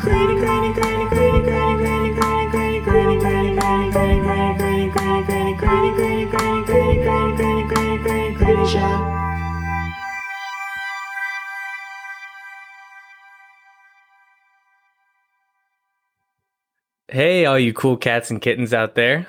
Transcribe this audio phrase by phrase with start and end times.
[0.00, 0.74] Granny,
[8.68, 9.18] shot.
[17.10, 19.26] Hey, all you cool cats and kittens out there.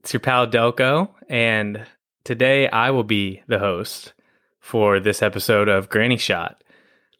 [0.00, 1.84] It's your pal Delco, and
[2.24, 4.14] today I will be the host
[4.58, 6.64] for this episode of Granny Shot.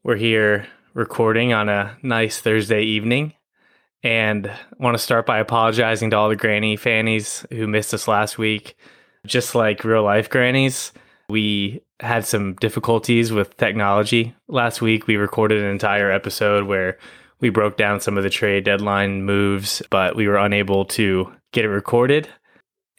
[0.02, 0.66] We're here
[0.98, 3.33] recording on a nice Thursday evening,
[4.02, 8.37] and want to start by apologizing to all the granny fannies who missed us last
[8.37, 8.77] week.
[9.25, 10.91] Just like real life grannies,
[11.29, 15.06] we had some difficulties with technology last week.
[15.06, 16.98] We recorded an entire episode where
[17.39, 21.65] we broke down some of the trade deadline moves, but we were unable to get
[21.65, 22.28] it recorded.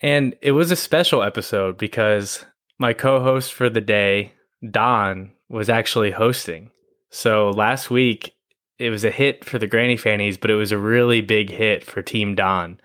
[0.02, 2.46] And it was a special episode because
[2.78, 4.32] my co host for the day,
[4.72, 6.72] Don, was actually hosting.
[7.10, 8.36] So last week,
[8.78, 11.84] it was a hit for the Granny Fannies, but it was a really big hit
[11.84, 12.80] for Team Don.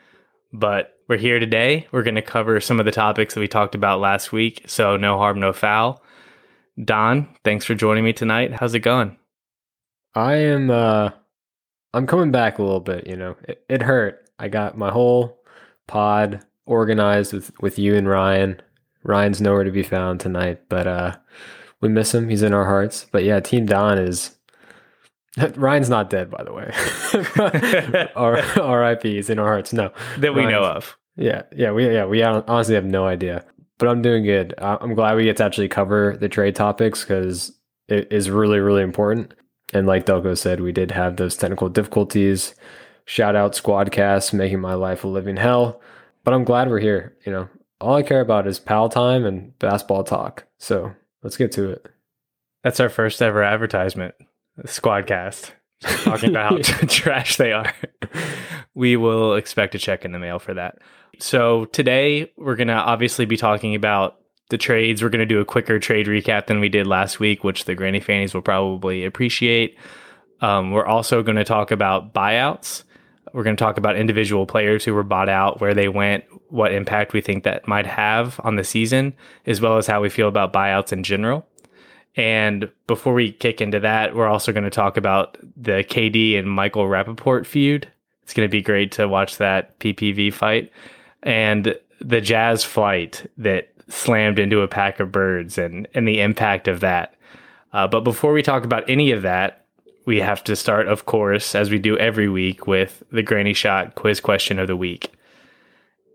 [0.52, 1.86] But we're here today.
[1.92, 4.64] We're going to cover some of the topics that we talked about last week.
[4.66, 6.02] So no harm, no foul.
[6.82, 8.52] Don, thanks for joining me tonight.
[8.52, 9.16] How's it going?
[10.14, 11.10] I am uh
[11.92, 13.36] I'm coming back a little bit, you know.
[13.44, 14.28] It, it hurt.
[14.38, 15.38] I got my whole
[15.86, 18.60] pod organized with with you and Ryan.
[19.02, 21.16] Ryan's nowhere to be found tonight, but uh
[21.84, 22.28] we miss him.
[22.30, 23.06] He's in our hearts.
[23.12, 24.36] But yeah, Team Don is
[25.56, 28.08] Ryan's not dead, by the way.
[28.16, 29.14] R- R.I.P.
[29.14, 29.72] He's in our hearts.
[29.72, 30.96] No, That we know of.
[31.16, 33.44] Yeah, yeah, we yeah we honestly have no idea,
[33.78, 34.52] but I'm doing good.
[34.58, 37.52] I'm glad we get to actually cover the trade topics because
[37.86, 39.32] it is really really important.
[39.72, 42.54] And like Delco said, we did have those technical difficulties.
[43.04, 45.80] Shout out Squadcast making my life a living hell,
[46.24, 47.16] but I'm glad we're here.
[47.24, 47.48] You know,
[47.80, 50.46] all I care about is pal time and basketball talk.
[50.58, 50.94] So
[51.24, 51.84] let's get to it.
[52.62, 54.14] That's our first ever advertisement.
[54.62, 55.50] Squadcast.
[55.82, 57.74] Talking about how trash they are.
[58.74, 60.78] We will expect a check in the mail for that.
[61.18, 64.18] So today we're gonna obviously be talking about
[64.50, 65.02] the trades.
[65.02, 68.00] We're gonna do a quicker trade recap than we did last week, which the Granny
[68.00, 69.76] Fannies will probably appreciate.
[70.40, 72.84] Um, we're also going to talk about buyouts.
[73.32, 76.72] We're going to talk about individual players who were bought out, where they went, what
[76.72, 79.14] impact we think that might have on the season,
[79.46, 81.46] as well as how we feel about buyouts in general.
[82.16, 86.48] And before we kick into that, we're also going to talk about the KD and
[86.48, 87.88] Michael Rappaport feud.
[88.22, 90.70] It's going to be great to watch that PPV fight
[91.22, 96.68] and the Jazz flight that slammed into a pack of birds and, and the impact
[96.68, 97.14] of that.
[97.72, 99.63] Uh, but before we talk about any of that,
[100.06, 103.94] we have to start, of course, as we do every week, with the Granny Shot
[103.94, 105.12] quiz question of the week.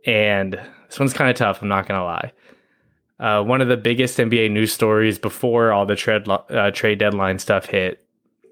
[0.06, 0.54] And
[0.88, 2.32] this one's kind of tough, I'm not going to lie.
[3.20, 7.40] Uh, one of the biggest NBA news stories before all the trade, uh, trade deadline
[7.40, 8.02] stuff hit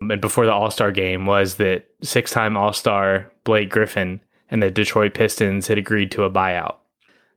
[0.02, 4.62] and before the All Star game was that six time All Star Blake Griffin and
[4.62, 6.76] the Detroit Pistons had agreed to a buyout.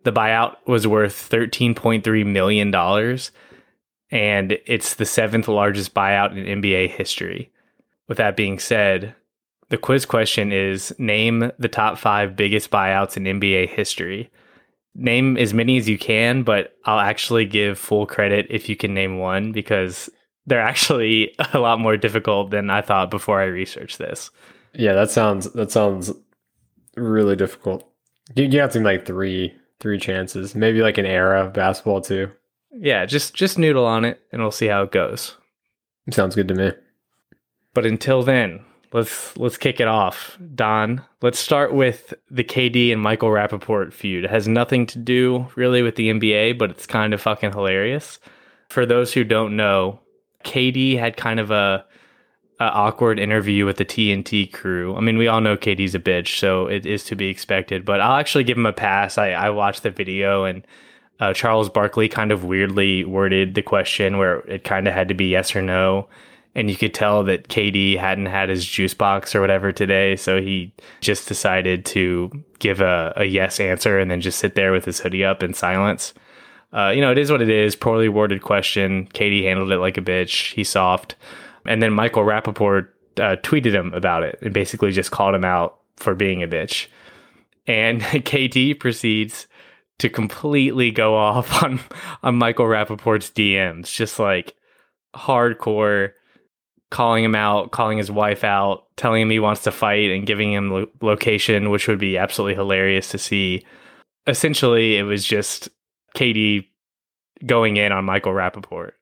[0.04, 2.74] The buyout was worth $13.3 million,
[4.10, 7.50] and it's the seventh largest buyout in NBA history.
[8.10, 9.14] With that being said,
[9.68, 14.32] the quiz question is name the top five biggest buyouts in NBA history.
[14.96, 18.94] Name as many as you can, but I'll actually give full credit if you can
[18.94, 20.10] name one because
[20.44, 24.32] they're actually a lot more difficult than I thought before I researched this.
[24.74, 26.10] Yeah, that sounds that sounds
[26.96, 27.88] really difficult.
[28.34, 32.32] You, you have to like three three chances, maybe like an era of basketball too.
[32.72, 35.36] Yeah, just just noodle on it and we'll see how it goes.
[36.10, 36.72] Sounds good to me.
[37.74, 40.36] But until then, let's let's kick it off.
[40.54, 44.24] Don, let's start with the KD and Michael Rappaport feud.
[44.24, 48.18] It has nothing to do really with the NBA, but it's kind of fucking hilarious.
[48.68, 50.00] For those who don't know,
[50.44, 51.84] KD had kind of a,
[52.58, 54.96] a awkward interview with the TNT crew.
[54.96, 57.84] I mean, we all know KD's a bitch, so it is to be expected.
[57.84, 59.18] But I'll actually give him a pass.
[59.18, 60.66] I, I watched the video and
[61.18, 65.14] uh, Charles Barkley kind of weirdly worded the question where it kind of had to
[65.14, 66.08] be yes or no.
[66.54, 70.16] And you could tell that KD hadn't had his juice box or whatever today.
[70.16, 74.72] So he just decided to give a, a yes answer and then just sit there
[74.72, 76.12] with his hoodie up in silence.
[76.72, 77.76] Uh, you know, it is what it is.
[77.76, 79.06] Poorly worded question.
[79.14, 80.52] KD handled it like a bitch.
[80.54, 81.14] He's soft.
[81.66, 85.78] And then Michael Rappaport uh, tweeted him about it and basically just called him out
[85.96, 86.86] for being a bitch.
[87.66, 89.46] And KD proceeds
[89.98, 91.80] to completely go off on
[92.22, 94.56] on Michael Rappaport's DMs, just like
[95.14, 96.12] hardcore,
[96.90, 100.52] calling him out, calling his wife out, telling him he wants to fight, and giving
[100.52, 103.64] him lo- location, which would be absolutely hilarious to see.
[104.26, 105.68] Essentially, it was just
[106.16, 106.66] KD
[107.46, 108.92] going in on Michael Rappaport.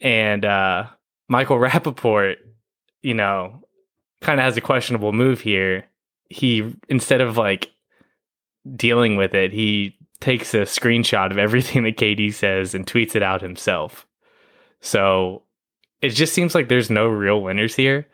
[0.00, 0.86] And uh,
[1.28, 2.36] Michael Rappaport,
[3.02, 3.62] you know,
[4.20, 5.86] kind of has a questionable move here.
[6.28, 7.70] He instead of like
[8.76, 13.22] dealing with it, he takes a screenshot of everything that KD says and tweets it
[13.22, 14.06] out himself.
[14.80, 15.42] So
[16.02, 18.06] it just seems like there's no real winners here.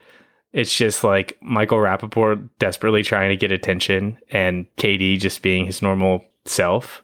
[0.53, 5.83] It's just like Michael Rappaport desperately trying to get attention and KD just being his
[5.83, 7.03] normal self.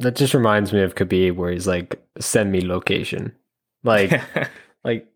[0.00, 3.32] That just reminds me of Khabib, where he's like, "Send me location."
[3.84, 4.20] Like,
[4.84, 5.06] like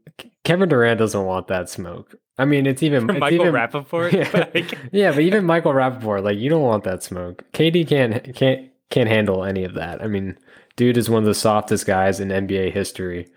[0.44, 2.14] Kevin Durant doesn't want that smoke.
[2.38, 4.12] I mean, it's even it's Michael even, Rappaport.
[4.34, 4.48] Yeah.
[4.54, 7.44] like, yeah, but even Michael Rappaport, like, you don't want that smoke.
[7.52, 10.02] KD can't can't can't handle any of that.
[10.02, 10.38] I mean,
[10.76, 13.28] dude is one of the softest guys in NBA history.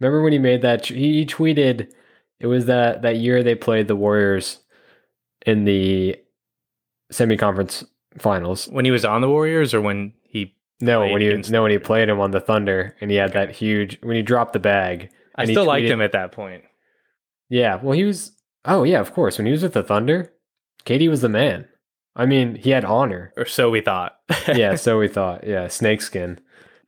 [0.00, 0.86] Remember when he made that?
[0.86, 1.90] He tweeted,
[2.40, 4.58] it was that that year they played the Warriors
[5.44, 6.16] in the
[7.10, 7.84] semi-conference
[8.18, 8.68] finals.
[8.68, 11.78] when he was on the Warriors or when he No, when he no when he
[11.78, 15.10] played him on the Thunder, and he had that huge when he dropped the bag.
[15.34, 16.64] I still liked him at that point.
[17.48, 18.32] Yeah, well, he was.
[18.64, 19.38] Oh yeah, of course.
[19.38, 20.32] When he was with the Thunder,
[20.84, 21.66] KD was the man.
[22.14, 23.32] I mean, he had honor.
[23.36, 24.16] Or so we thought.
[24.48, 25.46] yeah, so we thought.
[25.46, 26.40] Yeah, snakeskin.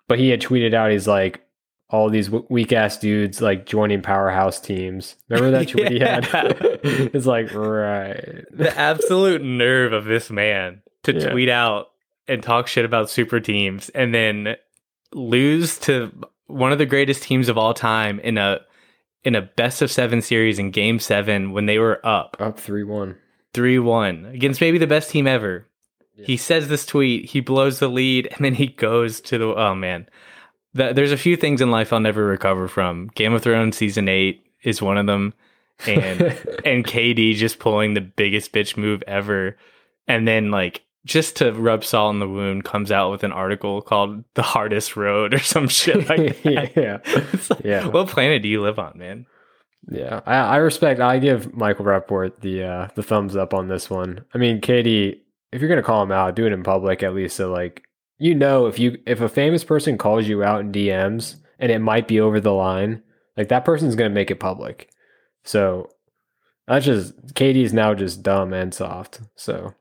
[0.09, 1.47] But he had tweeted out, he's like,
[1.91, 5.17] all these w- weak ass dudes like joining powerhouse teams.
[5.29, 6.25] Remember that tweet he had?
[6.33, 6.53] Yeah.
[6.85, 8.45] it's like, right.
[8.53, 11.31] the absolute nerve of this man to Yeah.
[11.31, 11.89] tweet out
[12.29, 14.57] and talk shit about super teams and then
[15.13, 16.13] lose to
[16.47, 18.61] one of the greatest teams of all time in a
[19.23, 22.85] in a best of 7 series in game 7 when they were up Up 3
[22.85, 23.17] 1.
[23.53, 25.67] 3-1 against maybe the best team ever.
[26.17, 26.27] Yeah.
[26.27, 29.75] He says this tweet, he blows the lead and then he goes to the oh
[29.75, 30.09] man.
[30.77, 33.09] Th- there's a few things in life I'll never recover from.
[33.15, 35.35] Game of Thrones season 8 is one of them
[35.87, 36.21] and
[36.65, 39.57] and KD just pulling the biggest bitch move ever.
[40.07, 43.81] And then like just to rub salt in the wound comes out with an article
[43.81, 46.73] called The Hardest Road or some shit like that.
[46.77, 46.99] yeah.
[47.51, 47.87] Like, Yeah.
[47.87, 49.27] What planet do you live on, man?
[49.91, 51.01] Yeah, I, I respect.
[51.01, 54.25] I give Michael Rapport the uh, the thumbs up on this one.
[54.35, 55.19] I mean, KD,
[55.53, 57.37] if you're gonna call him out, do it in public at least.
[57.37, 57.83] So like,
[58.21, 61.79] you know, if you if a famous person calls you out in DMs and it
[61.81, 63.03] might be over the line,
[63.37, 64.91] like that person's gonna make it public.
[65.43, 65.91] So
[66.69, 69.21] that's just KD's now just dumb and soft.
[69.37, 69.75] So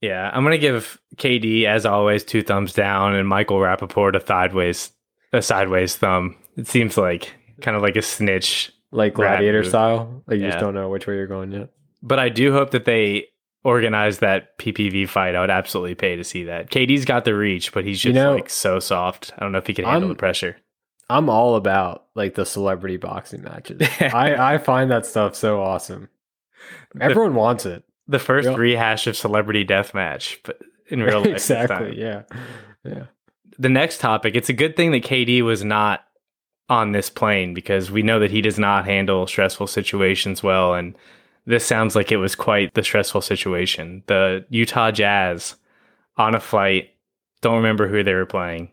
[0.00, 4.92] Yeah, I'm gonna give KD as always two thumbs down and Michael Rappaport a sideways
[5.32, 6.36] a sideways thumb.
[6.56, 8.70] It seems like kind of like a snitch.
[8.92, 11.70] like gladiator style, like you just don't know which way you're going yet.
[12.02, 13.26] But I do hope that they
[13.64, 15.34] organize that PPV fight.
[15.34, 16.70] I would absolutely pay to see that.
[16.70, 19.32] KD's got the reach, but he's You just know, like so soft.
[19.36, 20.56] I don't know if he can handle I'm- the pressure.
[21.10, 23.82] I'm all about like the celebrity boxing matches.
[24.00, 26.08] I I find that stuff so awesome.
[27.00, 27.84] Everyone wants it.
[28.08, 28.58] the first Yep.
[28.58, 31.28] rehash of celebrity death match, but in real life.
[31.28, 31.98] exactly.
[32.00, 32.22] Yeah.
[32.84, 33.04] Yeah.
[33.58, 36.04] The next topic, it's a good thing that KD was not
[36.70, 40.74] on this plane because we know that he does not handle stressful situations well.
[40.74, 40.96] And
[41.46, 44.02] this sounds like it was quite the stressful situation.
[44.06, 45.56] The Utah Jazz
[46.16, 46.90] on a flight,
[47.40, 48.70] don't remember who they were playing.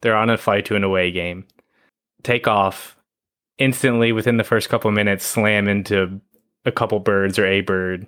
[0.00, 1.46] They're on a flight to an away game.
[2.22, 2.96] Take off
[3.58, 6.20] instantly within the first couple minutes, slam into
[6.64, 8.06] a couple birds or a bird,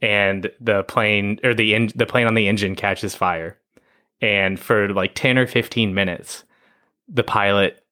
[0.00, 3.58] and the plane or the en- the plane on the engine catches fire.
[4.20, 6.44] And for like ten or fifteen minutes,
[7.08, 7.83] the pilot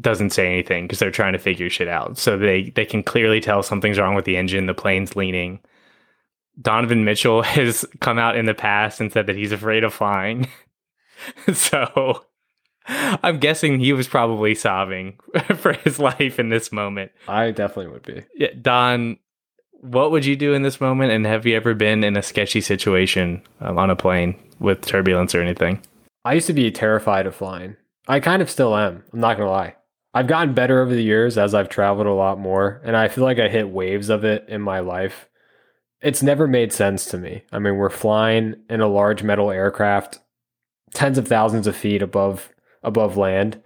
[0.00, 2.18] doesn't say anything because they're trying to figure shit out.
[2.18, 4.66] So they they can clearly tell something's wrong with the engine.
[4.66, 5.60] The plane's leaning.
[6.60, 10.48] Donovan Mitchell has come out in the past and said that he's afraid of flying.
[11.52, 12.24] so
[12.88, 15.18] I'm guessing he was probably sobbing
[15.56, 17.12] for his life in this moment.
[17.28, 18.24] I definitely would be.
[18.34, 19.18] Yeah, Don,
[19.80, 21.12] what would you do in this moment?
[21.12, 25.34] And have you ever been in a sketchy situation um, on a plane with turbulence
[25.34, 25.82] or anything?
[26.24, 27.76] I used to be terrified of flying.
[28.08, 29.02] I kind of still am.
[29.12, 29.76] I'm not going to lie.
[30.16, 33.22] I've gotten better over the years as I've traveled a lot more, and I feel
[33.22, 35.28] like I hit waves of it in my life.
[36.00, 37.42] It's never made sense to me.
[37.52, 40.20] I mean, we're flying in a large metal aircraft
[40.94, 42.48] tens of thousands of feet above
[42.82, 43.62] above land.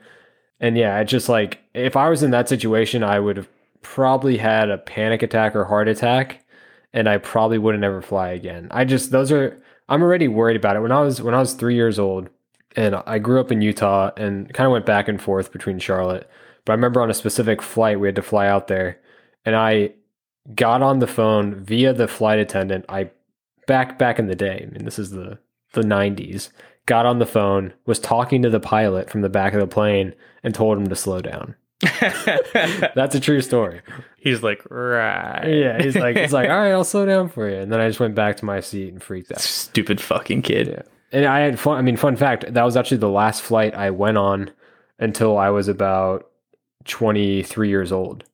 [0.59, 3.49] And yeah, it's just like if I was in that situation, I would have
[3.83, 6.45] probably had a panic attack or heart attack
[6.93, 8.67] and I probably wouldn't ever fly again.
[8.73, 9.57] I just those are
[9.89, 10.81] I'm already worried about it.
[10.81, 12.29] When I was when I was 3 years old
[12.75, 16.29] and I grew up in Utah and kind of went back and forth between Charlotte.
[16.71, 19.01] But I remember on a specific flight we had to fly out there
[19.45, 19.91] and I
[20.55, 22.85] got on the phone via the flight attendant.
[22.89, 23.11] I
[23.67, 24.69] back back in the day.
[24.69, 25.41] I mean, this is the
[25.73, 26.51] the 90s.
[26.87, 30.15] Got on the phone, was talking to the pilot from the back of the plane
[30.45, 31.57] and told him to slow down.
[32.95, 33.81] That's a true story.
[34.17, 35.49] He's like, right.
[35.49, 37.89] Yeah, he's like he's like, "All right, I'll slow down for you." And then I
[37.89, 39.41] just went back to my seat and freaked out.
[39.41, 40.69] stupid fucking kid.
[40.69, 40.83] Yeah.
[41.11, 41.79] And I had fun.
[41.79, 44.53] I mean, fun fact that was actually the last flight I went on
[45.01, 46.30] until I was about
[46.85, 48.25] 23 years old.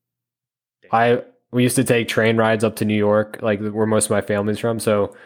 [0.93, 1.23] I
[1.53, 4.21] we used to take train rides up to New York, like where most of my
[4.21, 4.79] family's from.
[4.81, 5.17] So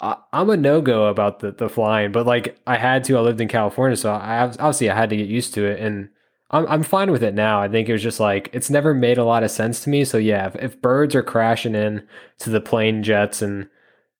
[0.00, 3.16] I, I'm a no go about the the flying, but like I had to.
[3.16, 6.08] I lived in California, so I obviously I had to get used to it, and
[6.50, 7.60] I'm I'm fine with it now.
[7.60, 10.04] I think it was just like it's never made a lot of sense to me.
[10.04, 12.06] So yeah, if, if birds are crashing in
[12.38, 13.68] to the plane jets and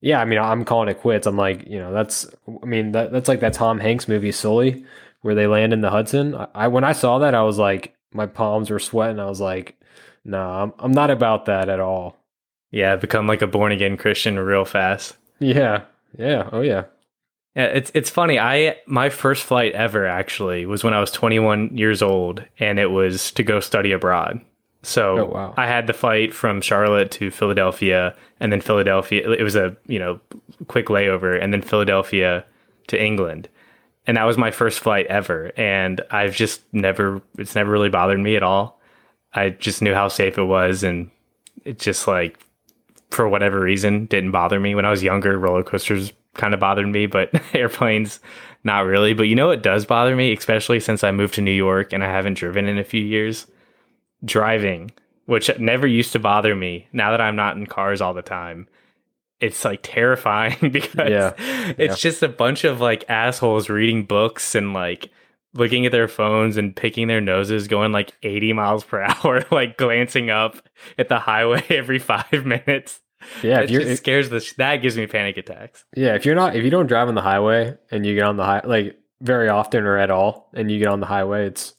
[0.01, 1.27] yeah, I mean I'm calling it quits.
[1.27, 2.27] I'm like, you know, that's
[2.63, 4.85] I mean that that's like that Tom Hanks movie Sully
[5.23, 6.35] where they land in the Hudson.
[6.35, 9.21] I, I when I saw that I was like my palms were sweating.
[9.21, 9.77] I was like,
[10.25, 12.17] no, I'm I'm not about that at all.
[12.71, 15.17] Yeah, become like a born again Christian real fast.
[15.39, 15.83] Yeah.
[16.19, 16.49] Yeah.
[16.53, 16.85] Oh yeah.
[17.57, 18.39] Yeah, it's it's funny.
[18.39, 22.91] I my first flight ever actually was when I was 21 years old, and it
[22.91, 24.41] was to go study abroad.
[24.83, 25.55] So Oh, wow.
[25.57, 29.29] I had the flight from Charlotte to Philadelphia, and then Philadelphia.
[29.33, 30.21] It was a you know
[30.69, 32.45] quick layover, and then Philadelphia
[32.89, 33.49] to England,
[34.09, 35.53] and that was my first flight ever.
[35.57, 38.81] And I've just never it's never really bothered me at all.
[39.35, 41.11] I just knew how safe it was, and
[41.65, 42.41] it just like
[43.11, 45.39] for whatever reason didn't bother me when I was younger.
[45.39, 48.19] Roller coasters kind of bothered me, but airplanes
[48.65, 49.13] not really.
[49.13, 52.03] But you know it does bother me, especially since I moved to New York and
[52.03, 53.47] I haven't driven in a few years?
[54.25, 54.91] Driving,
[55.27, 56.89] which never used to bother me.
[56.95, 58.69] Now that I'm not in cars all the time,
[59.41, 61.33] it's like terrifying because Yeah.
[61.79, 65.11] it's just a bunch of like assholes reading books and like
[65.55, 69.77] looking at their phones and picking their noses going like 80 miles per hour like
[69.77, 70.57] glancing up
[70.99, 73.01] at the highway every five minutes
[73.43, 73.61] Yeah.
[73.61, 76.35] it If you're just scares the sh- that gives me panic attacks Yeah, if you're
[76.35, 78.99] not if you don't drive on the highway and you get on the high like
[79.21, 81.75] very often or at all and you get on the highway, it's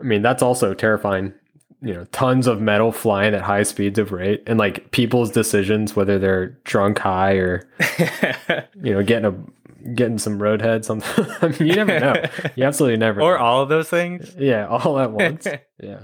[0.00, 1.32] I mean, that's also terrifying.
[1.80, 5.94] You know, tons of metal flying at high speeds of rate and like people's decisions,
[5.94, 7.68] whether they're drunk high or,
[8.82, 11.26] you know, getting a getting some roadhead, something.
[11.42, 12.14] I mean, you never know.
[12.56, 13.44] You absolutely never or know.
[13.44, 15.46] all of those things Yeah, all at once.
[15.82, 16.00] yeah.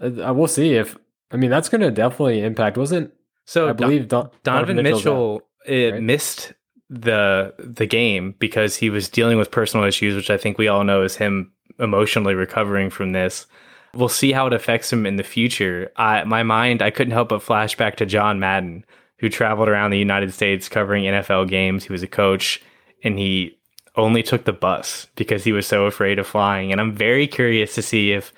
[0.00, 0.98] Uh, we'll see if
[1.30, 2.76] I mean that's gonna definitely impact.
[2.76, 3.12] Wasn't
[3.46, 4.82] so I believe Don, Donovan out.
[4.84, 6.02] Mitchell uh, right?
[6.02, 6.52] missed
[6.90, 10.84] the the game because he was dealing with personal issues, which I think we all
[10.84, 13.46] know is him emotionally recovering from this.
[13.94, 15.92] We'll see how it affects him in the future.
[15.96, 18.84] I, my mind, I couldn't help but flash back to John Madden,
[19.18, 21.84] who traveled around the United States covering NFL games.
[21.84, 22.62] He was a coach,
[23.04, 23.58] and he
[23.96, 26.72] only took the bus because he was so afraid of flying.
[26.72, 28.32] And I'm very curious to see if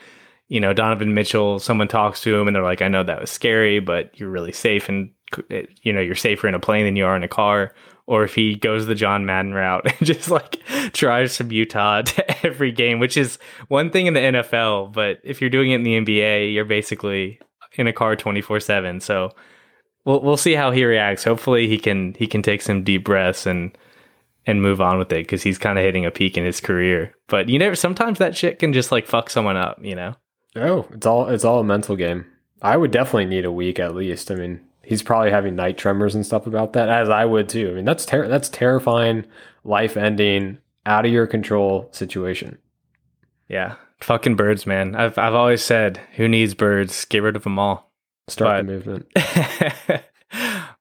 [0.48, 3.30] you know Donovan Mitchell, someone talks to him, and they're like, "I know that was
[3.30, 5.10] scary, but you're really safe, and
[5.82, 7.72] you know you're safer in a plane than you are in a car."
[8.06, 12.46] Or if he goes the John Madden route and just like drives from Utah to
[12.46, 15.82] every game, which is one thing in the NFL, but if you're doing it in
[15.84, 17.40] the NBA, you're basically
[17.76, 19.00] in a car 24 seven.
[19.00, 19.32] So
[20.04, 21.24] we'll we'll see how he reacts.
[21.24, 23.76] Hopefully he can he can take some deep breaths and
[24.46, 27.14] and move on with it because he's kind of hitting a peak in his career.
[27.28, 30.14] But you never sometimes that shit can just like fuck someone up, you know.
[30.56, 32.26] Oh, it's all it's all a mental game.
[32.62, 34.30] I would definitely need a week at least.
[34.30, 37.70] I mean, he's probably having night tremors and stuff about that, as I would too.
[37.70, 39.24] I mean, that's ter- that's terrifying,
[39.64, 42.58] life ending, out of your control situation.
[43.48, 44.94] Yeah, fucking birds, man.
[44.94, 47.04] I've I've always said, who needs birds?
[47.04, 47.90] Get rid of them all.
[48.28, 50.04] Start But- the movement.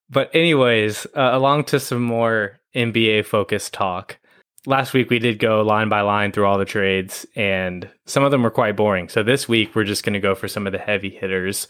[0.10, 4.18] but anyways, uh, along to some more NBA focused talk.
[4.66, 8.32] Last week we did go line by line through all the trades, and some of
[8.32, 9.10] them were quite boring.
[9.10, 11.68] So this week we're just going to go for some of the heavy hitters.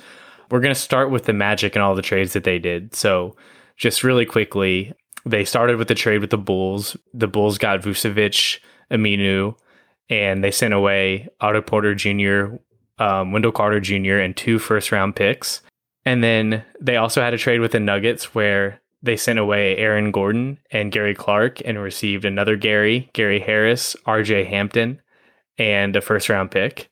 [0.49, 2.95] We're going to start with the Magic and all the trades that they did.
[2.95, 3.35] So
[3.77, 4.93] just really quickly,
[5.25, 6.97] they started with the trade with the Bulls.
[7.13, 8.59] The Bulls got Vucevic,
[8.91, 9.55] Aminu,
[10.09, 12.55] and they sent away Otto Porter Jr.,
[12.99, 15.61] um, Wendell Carter Jr., and two first round picks.
[16.05, 20.11] And then they also had a trade with the Nuggets where they sent away Aaron
[20.11, 25.01] Gordon and Gary Clark and received another Gary, Gary Harris, RJ Hampton,
[25.57, 26.89] and a first round pick.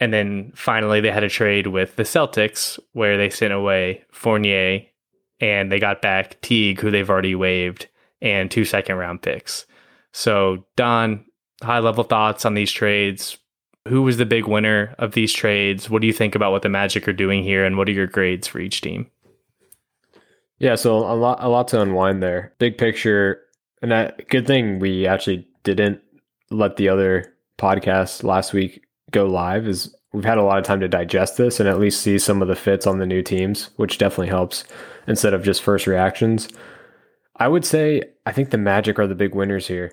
[0.00, 4.82] And then finally they had a trade with the Celtics where they sent away Fournier
[5.40, 7.88] and they got back Teague, who they've already waived,
[8.20, 9.66] and two second round picks.
[10.12, 11.24] So, Don,
[11.62, 13.38] high level thoughts on these trades.
[13.86, 15.88] Who was the big winner of these trades?
[15.88, 18.06] What do you think about what the Magic are doing here, and what are your
[18.06, 19.10] grades for each team?
[20.58, 22.52] Yeah, so a lot a lot to unwind there.
[22.58, 23.40] Big picture,
[23.80, 26.00] and that good thing we actually didn't
[26.50, 30.80] let the other podcast last week go live is we've had a lot of time
[30.80, 33.70] to digest this and at least see some of the fits on the new teams,
[33.76, 34.64] which definitely helps
[35.06, 36.48] instead of just first reactions.
[37.36, 39.92] I would say I think the Magic are the big winners here.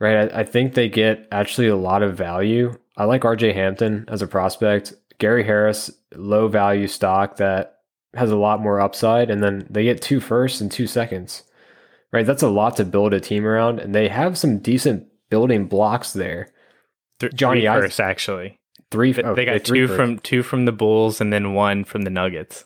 [0.00, 0.32] Right?
[0.32, 2.78] I, I think they get actually a lot of value.
[2.96, 4.94] I like RJ Hampton as a prospect.
[5.18, 7.78] Gary Harris, low value stock that
[8.14, 11.44] has a lot more upside, and then they get two firsts and two seconds.
[12.12, 12.26] Right?
[12.26, 16.12] That's a lot to build a team around, and they have some decent building blocks
[16.12, 16.52] there.
[17.20, 18.58] Th- Johnny three Eis- actually.
[18.90, 22.02] Three Th- oh, they got two from two from the Bulls and then one from
[22.02, 22.64] the Nuggets.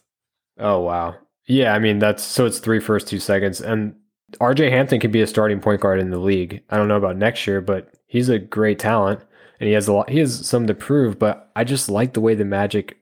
[0.58, 1.16] Oh wow.
[1.46, 3.94] Yeah, I mean that's so it's three first two seconds, and
[4.40, 6.62] RJ Hampton could be a starting point guard in the league.
[6.68, 9.20] I don't know about next year, but he's a great talent,
[9.58, 10.10] and he has a lot.
[10.10, 11.18] He has some to prove.
[11.18, 12.98] But I just like the way the Magic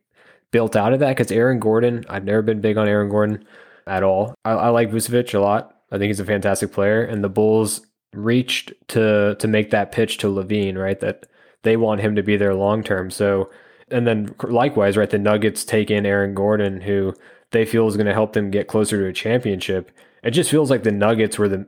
[0.53, 2.05] built out of that because Aaron Gordon.
[2.09, 3.45] I've never been big on Aaron Gordon
[3.87, 4.35] at all.
[4.45, 5.75] I, I like Vucevic a lot.
[5.91, 10.19] I think he's a fantastic player, and the Bulls reached to to make that pitch
[10.19, 11.01] to LaVine, right?
[11.01, 11.27] That
[11.67, 13.11] they want him to be there long term.
[13.11, 13.51] So,
[13.91, 15.11] and then likewise, right?
[15.11, 17.15] The Nuggets take in Aaron Gordon, who
[17.51, 19.91] they feel is going to help them get closer to a championship.
[20.23, 21.67] It just feels like the Nuggets were the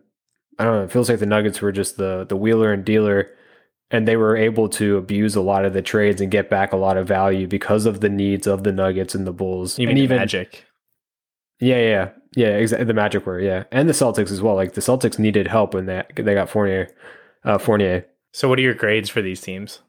[0.58, 3.30] I don't know, it feels like the Nuggets were just the the wheeler and dealer
[3.90, 6.76] and they were able to abuse a lot of the trades and get back a
[6.76, 9.78] lot of value because of the needs of the Nuggets and the Bulls.
[9.78, 10.66] Even and even Magic.
[11.60, 12.10] Yeah, yeah.
[12.36, 12.84] Yeah, exactly.
[12.84, 13.64] The Magic were, yeah.
[13.72, 14.54] And the Celtics as well.
[14.54, 16.88] Like the Celtics needed help when they they got Fournier
[17.44, 18.06] uh Fournier.
[18.32, 19.80] So what are your grades for these teams?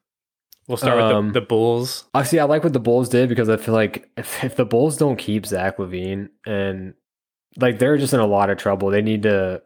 [0.69, 2.05] We'll start Um, with the, the Bulls.
[2.13, 2.37] I see.
[2.39, 5.17] I like what the Bulls did because I feel like if, if the Bulls don't
[5.17, 6.93] keep Zach LaVine and
[7.57, 9.61] like they're just in a lot of trouble, they need to.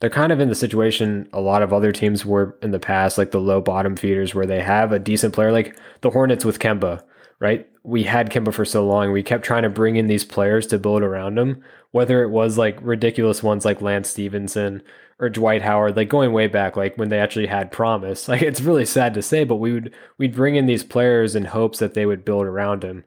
[0.00, 3.16] They're kind of in the situation a lot of other teams were in the past,
[3.18, 6.58] like the low bottom feeders, where they have a decent player, like the Hornets with
[6.58, 7.02] Kemba,
[7.40, 7.68] right?
[7.84, 9.12] We had Kemba for so long.
[9.12, 12.58] We kept trying to bring in these players to build around him, whether it was
[12.58, 14.82] like ridiculous ones like Lance Stephenson
[15.22, 18.28] or Dwight Howard, like going way back, like when they actually had promise.
[18.32, 21.44] Like it's really sad to say, but we would we'd bring in these players in
[21.44, 23.04] hopes that they would build around him.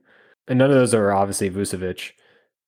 [0.48, 2.12] And none of those are obviously Vucevic.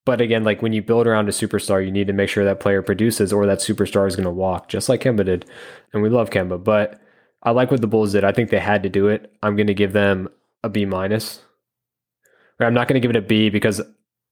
[0.04, 2.60] But again, like when you build around a superstar, you need to make sure that
[2.60, 5.46] player produces or that superstar is going to walk, just like Kemba did.
[5.94, 7.00] And we love Kemba, but
[7.44, 8.26] I like what the Bulls did.
[8.26, 9.32] I think they had to do it.
[9.42, 10.28] I'm going to give them
[10.64, 11.42] a B minus.
[12.60, 13.80] I'm not going to give it a B because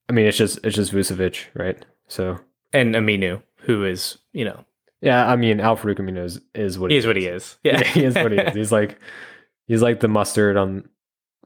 [0.10, 1.86] I mean it's just it's just Vucevic, right?
[2.08, 2.40] So
[2.74, 4.66] And Aminu, who is, you know,
[5.06, 7.58] yeah, I mean Al-Farouq Aminu is, is what he is what he is.
[7.64, 7.84] Yeah.
[7.84, 8.54] he is what he is.
[8.56, 9.00] He's like
[9.68, 10.90] he's like the mustard on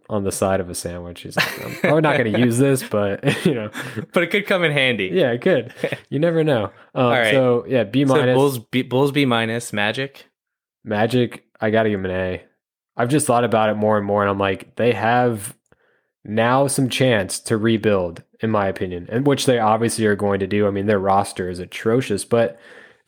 [0.10, 1.22] on the side of a sandwich.
[1.22, 3.70] He's like, I'm probably not going to use this, but you know,
[4.14, 5.12] but it could come in handy.
[5.14, 5.74] yeah, it could.
[6.10, 6.66] You never know.
[6.96, 7.34] Um, All right.
[7.34, 8.36] So yeah, B So minus.
[8.36, 10.26] Bulls B, Bulls B minus, Magic.
[10.86, 12.44] Magic, I got to give him an A.
[12.96, 15.56] I've just thought about it more and more, and I'm like, they have
[16.24, 20.48] now some chance to rebuild, in my opinion, and which they obviously are going to
[20.48, 20.66] do.
[20.66, 22.58] I mean, their roster is atrocious, but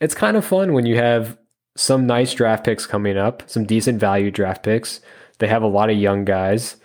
[0.02, 1.38] it's kind of fun when you have
[1.76, 5.00] some nice draft picks coming up, some decent value draft picks.
[5.38, 6.76] They have a lot of young guys.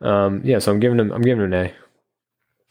[0.00, 1.66] Um, yeah, so I'm giving them, I'm giving them an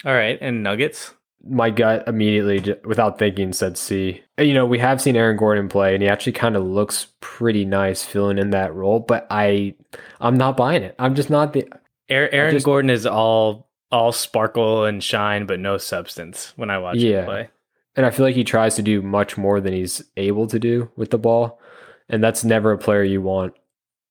[0.05, 0.07] A.
[0.09, 1.13] All right, and Nuggets.
[1.43, 4.23] my gut immediately, without thinking, said C.
[4.37, 7.65] You know, we have seen Aaron Gordon play, and he actually kind of looks pretty
[7.65, 8.99] nice filling in that role.
[8.99, 9.73] But I,
[10.21, 10.95] I'm not buying it.
[10.99, 11.67] I'm just not the.
[12.09, 16.53] Aaron, Aaron just- Gordon is all all sparkle and shine, but no substance.
[16.57, 17.19] When I watch Yeah.
[17.21, 17.49] him play,
[17.97, 20.89] And I feel like he tries to do much more than he's able to do
[20.95, 21.59] with the ball,
[22.07, 23.53] and that's never a player you want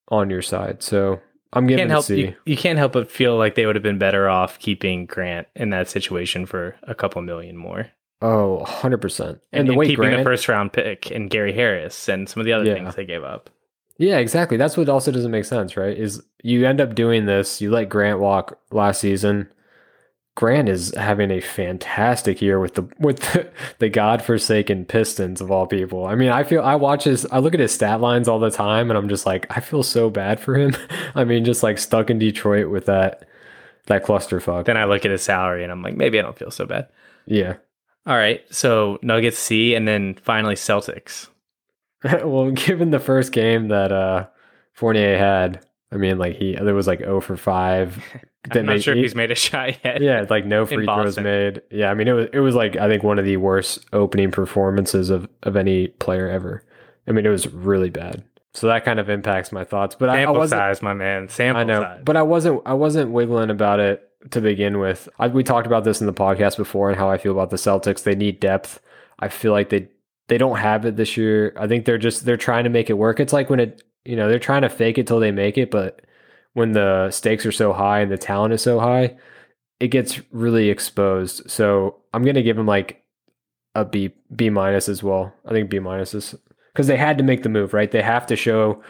[0.08, 0.82] on your side.
[0.82, 1.20] So
[1.52, 2.20] I'm giving can't help C.
[2.20, 5.46] you, you can't help but feel like they would have been better off keeping Grant
[5.54, 7.86] in that situation for a couple million more,
[8.20, 9.38] Oh, 100 percent.
[9.52, 12.40] and, And the way keeping Grant, the first round pick and Gary Harris and some
[12.40, 12.74] of the other Yeah.
[12.74, 13.50] things they gave up.
[13.98, 14.56] Yeah, exactly.
[14.58, 15.96] That's what also doesn't make sense, right?
[15.96, 19.48] Is you end up doing this, you let Grant walk last season.
[20.36, 25.66] Grant is having a fantastic year with the with the, the godforsaken Pistons of all
[25.66, 26.06] people.
[26.06, 28.50] I mean, I feel I watch his I look at his stat lines all the
[28.50, 30.76] time and I'm just like, I feel so bad for him.
[31.14, 33.26] I mean, just like stuck in Detroit with that
[33.86, 34.66] that clusterfuck.
[34.66, 36.88] Then I look at his salary and I'm like, maybe I don't feel so bad.
[37.26, 37.56] yeah.
[38.06, 41.26] All right, so Nuggets C, and then finally Celtics.
[42.04, 44.26] well, given the first game that uh
[44.74, 48.04] Fournier had, I mean, like he there was like 0 for 5.
[48.50, 50.00] I'm not made sure if he's made a shot yet.
[50.00, 51.62] yeah, like no free throws made.
[51.70, 54.30] Yeah, I mean it was it was like I think one of the worst opening
[54.30, 56.64] performances of of any player ever.
[57.08, 58.24] I mean it was really bad.
[58.54, 59.94] So that kind of impacts my thoughts.
[59.94, 61.28] But I, I Sample wasn't size, my man.
[61.28, 62.00] Sample I know, size.
[62.04, 65.08] but I wasn't I wasn't wiggling about it to begin with.
[65.18, 67.56] I, we talked about this in the podcast before and how I feel about the
[67.56, 68.02] Celtics.
[68.02, 68.80] They need depth.
[69.18, 69.88] I feel like they
[70.28, 71.52] they don't have it this year.
[71.58, 73.20] I think they're just they're trying to make it work.
[73.20, 75.70] It's like when it you know they're trying to fake it till they make it,
[75.70, 76.00] but
[76.56, 79.14] when the stakes are so high and the talent is so high,
[79.78, 81.50] it gets really exposed.
[81.50, 83.04] So I'm gonna give them like
[83.74, 85.34] a B B minus as well.
[85.44, 86.34] I think B minus is
[86.72, 87.90] because they had to make the move, right?
[87.90, 88.82] They have to show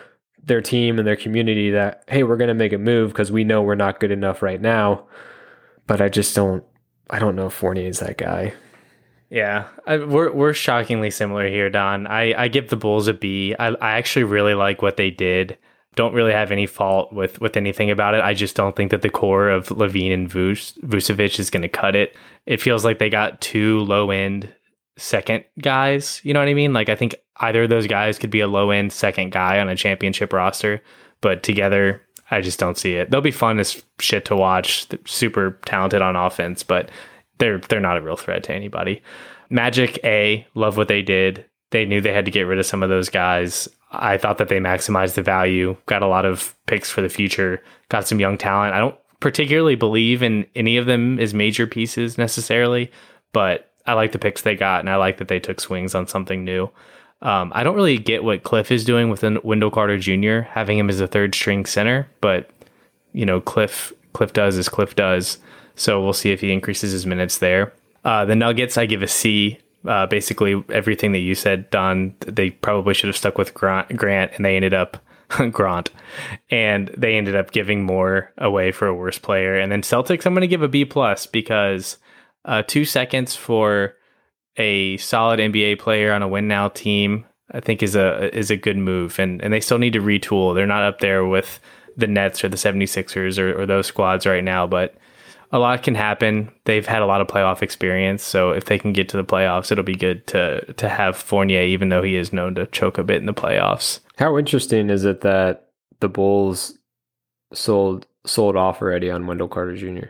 [0.45, 3.63] their team and their community that hey, we're gonna make a move because we know
[3.63, 5.05] we're not good enough right now.
[5.89, 6.63] But I just don't.
[7.11, 8.55] I don't know if Fournier is that guy.
[9.29, 12.07] Yeah, I, we're we're shockingly similar here, Don.
[12.07, 13.57] I, I give the Bulls a B.
[13.59, 15.59] I I actually really like what they did.
[15.97, 18.23] Don't really have any fault with with anything about it.
[18.23, 21.97] I just don't think that the core of LaVine and Vucevic is going to cut
[21.97, 22.17] it.
[22.47, 24.53] It feels like they got two low end
[24.97, 26.21] second guys.
[26.23, 26.73] You know what I mean?
[26.73, 29.69] Like I think either of those guys could be a low end second guy on
[29.69, 30.83] a championship roster,
[31.21, 33.11] but together I just don't see it.
[33.11, 34.89] They'll be fun as shit to watch.
[34.89, 36.91] They're super talented on offense, but
[37.39, 39.03] they're they're not a real threat to anybody.
[39.49, 41.45] Magic A, love what they did.
[41.77, 43.69] They knew they had to get rid of some of those guys.
[43.91, 47.63] I thought that they maximized the value, got a lot of picks for the future,
[47.91, 48.75] got some young talent.
[48.75, 52.91] I don't particularly believe in any of them as major pieces necessarily,
[53.35, 56.07] but I like the picks they got, and I like that they took swings on
[56.07, 56.71] something new.
[57.21, 60.49] Um, I don't really get what Cliff is doing with Wendell Carter Jr.
[60.49, 62.49] having him as a third string center, but
[63.13, 65.37] you know Cliff Cliff does as Cliff does.
[65.75, 67.75] So we'll see if he increases his minutes there.
[68.03, 69.59] Uh, the Nuggets, I give a C.
[69.85, 74.33] Uh, basically, everything that you said, Don, they probably should have stuck with Grant, Grant
[74.35, 74.97] and they ended up
[75.53, 75.91] Grant,
[76.51, 79.57] and they ended up giving more away for a worse player.
[79.57, 81.99] And then Celtics, I'm going to give a B plus because
[82.45, 83.95] uh, two seconds for
[84.57, 88.57] a solid NBA player on a win now team, I think is a is a
[88.57, 89.19] good move.
[89.19, 90.55] And and they still need to retool.
[90.55, 91.61] They're not up there with
[91.97, 94.95] the Nets or the 76ers or, or those squads right now, but
[95.53, 96.51] a lot can happen.
[96.65, 99.71] They've had a lot of playoff experience, so if they can get to the playoffs,
[99.71, 103.05] it'll be good to to have Fournier, even though he is known to choke a
[103.05, 104.01] bit in the playoffs.
[104.17, 105.69] How interesting is it that
[106.01, 106.79] the Bulls
[107.53, 110.09] sold sold off already on Wendell Carter Jr.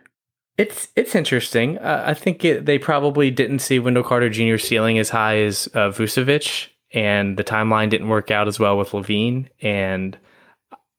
[0.59, 1.79] It's it's interesting.
[1.79, 4.57] Uh, I think it, they probably didn't see Wendell Carter Jr.
[4.57, 8.90] ceiling as high as uh, Vucevic, and the timeline didn't work out as well with
[8.90, 10.16] LaVine, And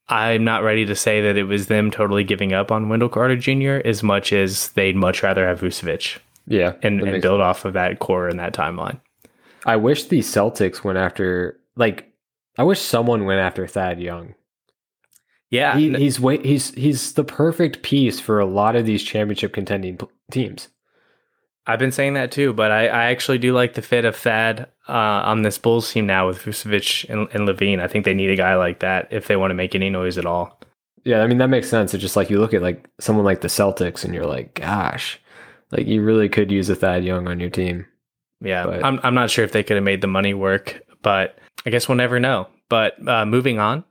[0.10, 3.36] I'm not ready to say that it was them totally giving up on Wendell Carter
[3.36, 3.82] Jr.
[3.86, 6.20] as much as they'd much rather have Vucevic.
[6.48, 7.46] Yeah, and, and build sense.
[7.46, 9.02] off of that core and that timeline.
[9.66, 12.10] I wish the Celtics went after like
[12.58, 14.34] I wish someone went after Thad Young.
[15.50, 20.00] Yeah, he, he's he's he's the perfect piece for a lot of these championship contending
[20.32, 20.70] teams.
[21.68, 24.70] I've been saying that too, but I, I actually do like the fit of Thad
[24.88, 27.82] uh, on this Bulls team now with Vucevic and, and LaVine.
[27.82, 30.18] I think they need a guy like that if they want to make any noise
[30.18, 30.60] at all.
[31.04, 31.94] Yeah, I mean that makes sense.
[31.94, 35.20] It's just like you look at like someone like the Celtics, and you're like, gosh,
[35.72, 37.86] like you really could use a Thad Young on your team.
[38.42, 41.38] Yeah, but, I'm I'm not sure if they could have made the money work, but
[41.66, 42.48] I guess we'll never know.
[42.70, 43.84] But uh, moving on,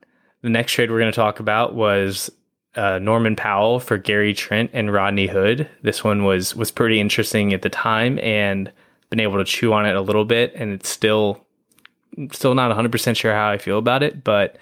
[0.43, 2.31] the next trade we're going to talk about was
[2.77, 5.69] uh, Norman Powell for Gary Trent and Rodney Hood.
[5.83, 8.71] This one was was pretty interesting at the time, and
[9.11, 11.45] been able to chew on it a little bit, and it's still
[12.33, 14.23] still not 100 percent sure how I feel about it.
[14.23, 14.57] But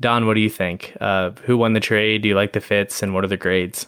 [0.00, 0.96] Don, what do you think?
[1.00, 2.22] Uh, who won the trade?
[2.22, 3.86] Do you like the fits, and what are the grades?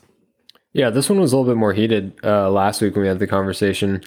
[0.72, 3.18] Yeah, this one was a little bit more heated uh, last week when we had
[3.18, 4.02] the conversation.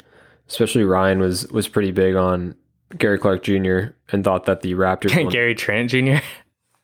[0.47, 2.55] Especially Ryan was was pretty big on
[2.97, 3.93] Gary Clark Jr.
[4.11, 5.31] and thought that the Raptors.
[5.31, 6.17] Gary Trent Jr.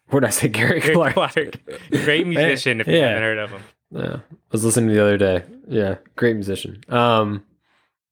[0.10, 0.48] What did I say?
[0.48, 1.14] Gary, Gary Clark.
[1.14, 1.58] Clark.
[1.92, 3.62] Great musician if you haven't heard of him.
[3.92, 4.16] Yeah.
[4.16, 5.44] I was listening the other day.
[5.68, 5.96] Yeah.
[6.16, 6.84] Great musician.
[6.90, 7.44] Um,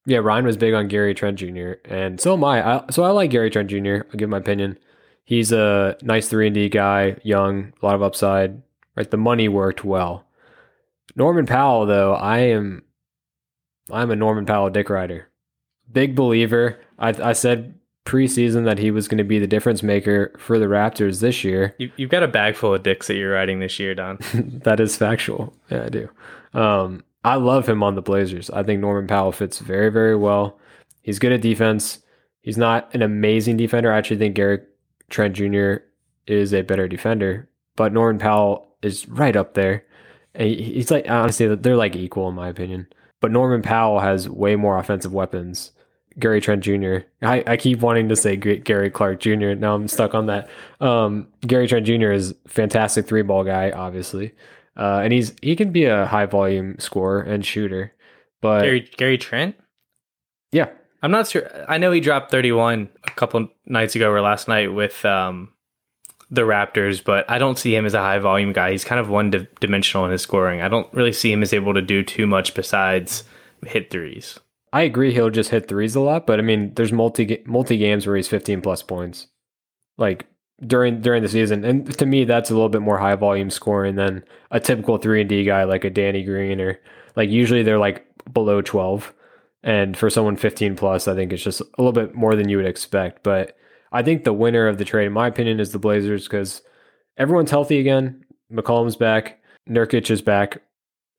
[0.05, 1.73] yeah, Ryan was big on Gary Trent Jr.
[1.86, 2.77] and so am I.
[2.77, 4.03] I so I like Gary Trent Jr.
[4.10, 4.77] I'll give my opinion.
[5.23, 8.62] He's a nice three and D guy, young, a lot of upside.
[8.95, 10.25] Right, the money worked well.
[11.15, 12.84] Norman Powell, though, I am,
[13.91, 15.29] I'm a Norman Powell dick rider,
[15.91, 16.79] big believer.
[16.99, 20.65] I I said preseason that he was going to be the difference maker for the
[20.65, 21.75] Raptors this year.
[21.77, 24.19] You, have got a bag full of dicks that you're riding this year, Don.
[24.33, 25.53] that is factual.
[25.69, 26.09] Yeah, I do.
[26.53, 28.51] Um, I love him on the Blazers.
[28.51, 30.59] I think Norman Powell fits very, very well.
[31.01, 31.99] He's good at defense.
[32.41, 33.91] He's not an amazing defender.
[33.91, 34.59] I actually think Gary
[35.09, 35.77] Trent Jr.
[36.27, 39.83] is a better defender, but Norman Powell is right up there.
[40.35, 42.87] And he's like, honestly, they're like equal in my opinion.
[43.19, 45.71] But Norman Powell has way more offensive weapons
[46.17, 46.99] Gary Trent Jr.
[47.21, 49.54] I, I keep wanting to say Gary Clark Jr.
[49.54, 50.49] Now I'm stuck on that.
[50.80, 52.12] Um, Gary Trent Jr.
[52.12, 54.34] is fantastic three ball guy, obviously,
[54.78, 57.93] uh, and he's he can be a high volume scorer and shooter.
[58.41, 59.56] But Gary Gary Trent,
[60.51, 60.69] yeah,
[61.01, 61.49] I'm not sure.
[61.67, 65.49] I know he dropped 31 a couple nights ago or last night with um,
[66.32, 68.71] the Raptors, but I don't see him as a high volume guy.
[68.71, 70.62] He's kind of one di- dimensional in his scoring.
[70.62, 73.23] I don't really see him as able to do too much besides
[73.65, 74.39] hit threes.
[74.75, 78.05] I agree he'll just hit threes a lot, but I mean, there's multi multi games
[78.05, 79.27] where he's 15 plus points,
[79.97, 80.25] like
[80.67, 83.95] during during the season, and to me, that's a little bit more high volume scoring
[83.95, 86.77] than a typical three and D guy like a Danny Green or
[87.15, 89.13] like usually they're like below 12,
[89.63, 92.57] and for someone 15 plus, I think it's just a little bit more than you
[92.57, 93.23] would expect.
[93.23, 93.55] But
[93.93, 96.61] I think the winner of the trade, in my opinion, is the Blazers because
[97.17, 98.25] everyone's healthy again.
[98.51, 100.61] McCollum's back, Nurkic is back,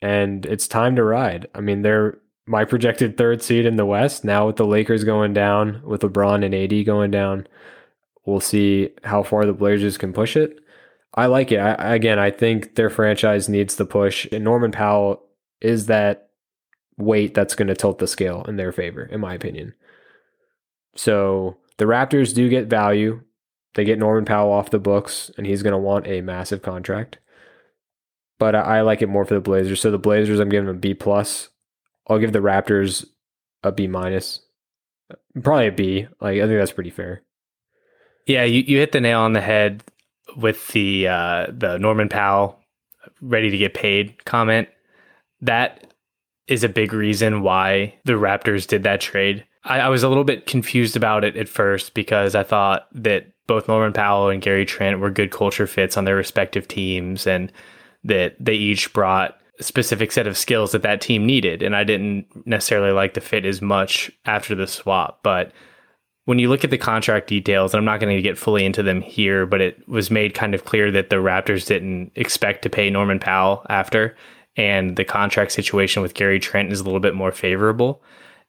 [0.03, 1.47] and it's time to ride.
[1.55, 4.25] I mean, they're my projected third seed in the West.
[4.25, 7.47] Now with the Lakers going down, with LeBron and AD going down,
[8.25, 10.61] we'll see how far the Blazers can push it.
[11.15, 11.59] I like it.
[11.59, 15.23] I, again, I think their franchise needs the push, and Norman Powell
[15.61, 16.29] is that
[16.99, 19.75] weight that's going to tilt the scale in their favor, in my opinion.
[20.95, 23.23] So the Raptors do get value.
[23.75, 27.19] They get Norman Powell off the books, and he's going to want a massive contract.
[28.39, 29.81] But I, I like it more for the Blazers.
[29.81, 31.49] So the Blazers, I'm giving them B plus.
[32.09, 33.05] I'll give the Raptors
[33.62, 34.40] a B minus,
[35.42, 36.07] probably a B.
[36.21, 37.23] Like I think that's pretty fair.
[38.27, 39.85] Yeah, you, you hit the nail on the head
[40.37, 42.59] with the uh, the Norman Powell
[43.21, 44.69] ready to get paid comment.
[45.40, 45.92] That
[46.49, 49.45] is a big reason why the Raptors did that trade.
[49.64, 53.27] I, I was a little bit confused about it at first because I thought that
[53.47, 57.53] both Norman Powell and Gary Trent were good culture fits on their respective teams and
[58.05, 61.62] that they each brought specific set of skills that that team needed.
[61.62, 65.21] And I didn't necessarily like the fit as much after the swap.
[65.23, 65.53] But
[66.27, 68.83] when you look at the contract details, and I'm not going to get fully into
[68.83, 72.71] them here, but it was made kind of clear that the Raptors didn't expect to
[72.71, 74.16] pay Norman Powell after.
[74.57, 78.03] And the contract situation with Gary Trent is a little bit more favorable.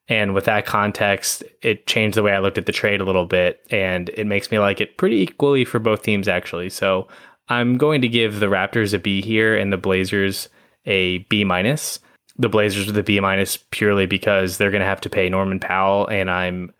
[0.08, 3.26] And with that context, it changed the way I looked at the trade a little
[3.26, 6.70] bit, and it makes me like it pretty equally for both teams, actually.
[6.70, 7.08] So
[7.50, 10.48] I'm going to give the Raptors a B here and the Blazers
[10.88, 12.00] a B minus.
[12.36, 15.60] The Blazers with a B minus purely because they're going to have to pay Norman
[15.60, 16.72] Powell, and I'm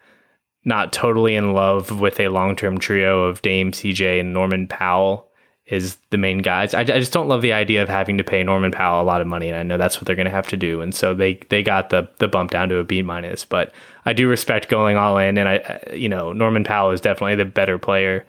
[0.65, 5.29] not totally in love with a long term trio of Dame, CJ, and Norman Powell
[5.67, 6.75] is the main guys.
[6.75, 9.21] I, I, just don't love the idea of having to pay Norman Powell a lot
[9.21, 10.81] of money, and I know that's what they're going to have to do.
[10.81, 13.45] And so they they got the the bump down to a B minus.
[13.45, 13.73] But
[14.07, 17.45] I do respect going all in, and I you know Norman Powell is definitely the
[17.45, 18.25] better player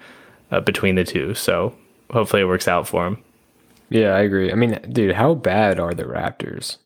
[0.52, 1.34] uh, between the two.
[1.34, 1.74] So
[2.12, 3.24] hopefully it works out for him.
[3.90, 4.52] Yeah, I agree.
[4.52, 6.78] I mean, dude, how bad are the Raptors?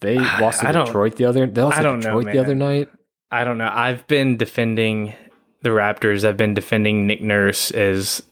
[0.00, 1.46] They lost to Detroit the other.
[1.46, 2.88] They lost I to don't know, Detroit the other night.
[3.30, 3.70] I don't know.
[3.72, 5.14] I've been defending
[5.62, 6.26] the Raptors.
[6.26, 8.22] I've been defending Nick Nurse as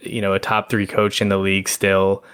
[0.00, 1.68] you know a top three coach in the league.
[1.68, 2.24] Still,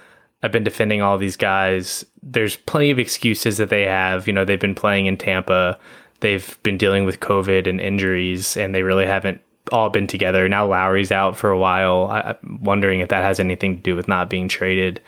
[0.43, 2.05] I've been defending all these guys.
[2.21, 4.27] There's plenty of excuses that they have.
[4.27, 5.79] You know, they've been playing in Tampa.
[6.21, 10.47] They've been dealing with COVID and injuries, and they really haven't all been together.
[10.47, 12.07] Now Lowry's out for a while.
[12.11, 15.01] I, I'm wondering if that has anything to do with not being traded.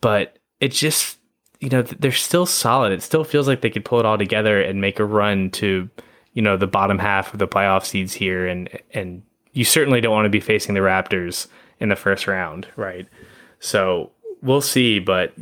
[0.00, 1.18] But it just,
[1.60, 2.92] you know, they're still solid.
[2.92, 5.88] It still feels like they could pull it all together and make a run to,
[6.32, 8.46] you know, the bottom half of the playoff seeds here.
[8.46, 11.48] And and you certainly don't want to be facing the Raptors
[11.80, 13.06] in the first round, right?
[13.58, 14.12] So
[14.42, 14.98] we'll see.
[14.98, 15.34] But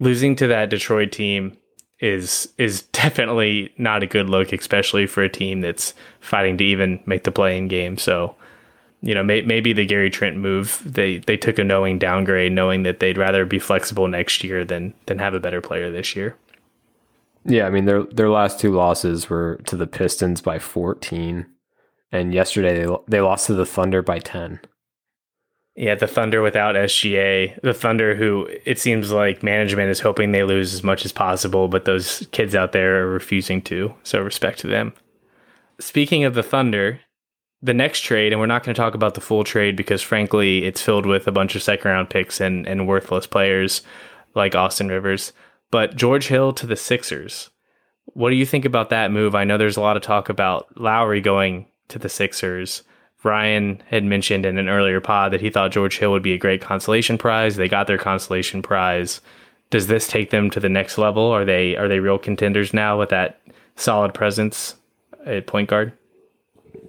[0.00, 1.56] losing to that Detroit team
[2.02, 7.00] is is definitely not a good look, especially for a team that's fighting to even
[7.06, 7.96] make the play in game.
[7.96, 8.34] So,
[9.00, 12.82] you know, may, maybe the Gary Trent move they they took a knowing downgrade, knowing
[12.82, 16.36] that they'd rather be flexible next year than than have a better player this year.
[17.44, 21.46] Yeah, I mean their their last two losses were to the Pistons by 14,
[22.10, 24.60] and yesterday they they lost to the Thunder by 10.
[25.74, 30.44] Yeah, the Thunder without SGA, the Thunder who it seems like management is hoping they
[30.44, 33.94] lose as much as possible, but those kids out there are refusing to.
[34.02, 34.92] So respect to them.
[35.80, 37.00] Speaking of the Thunder,
[37.62, 40.64] the next trade, and we're not going to talk about the full trade because frankly,
[40.64, 43.82] it's filled with a bunch of second round picks and, and worthless players
[44.34, 45.32] like Austin Rivers.
[45.70, 47.50] But George Hill to the Sixers.
[48.06, 49.34] What do you think about that move?
[49.34, 52.82] I know there's a lot of talk about Lowry going to the Sixers.
[53.24, 56.38] Ryan had mentioned in an earlier pod that he thought George Hill would be a
[56.38, 57.56] great consolation prize.
[57.56, 59.20] They got their consolation prize.
[59.70, 61.24] Does this take them to the next level?
[61.24, 63.40] Are they are they real contenders now with that
[63.76, 64.74] solid presence
[65.24, 65.92] at point guard?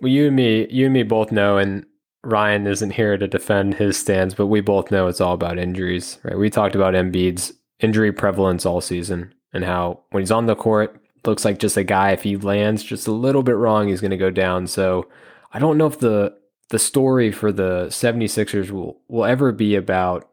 [0.02, 1.86] Well, you and me, you and me both know, and
[2.24, 6.20] Ryan isn't here to defend his stands, but we both know it's all about injuries,
[6.24, 6.38] right?
[6.38, 11.00] We talked about Embiid's injury prevalence all season and how when he's on the court,
[11.26, 12.12] looks like just a guy.
[12.12, 14.68] If he lands just a little bit wrong, he's going to go down.
[14.68, 15.08] So
[15.54, 16.36] I don't know if the
[16.70, 20.30] the story for the 76ers will will ever be about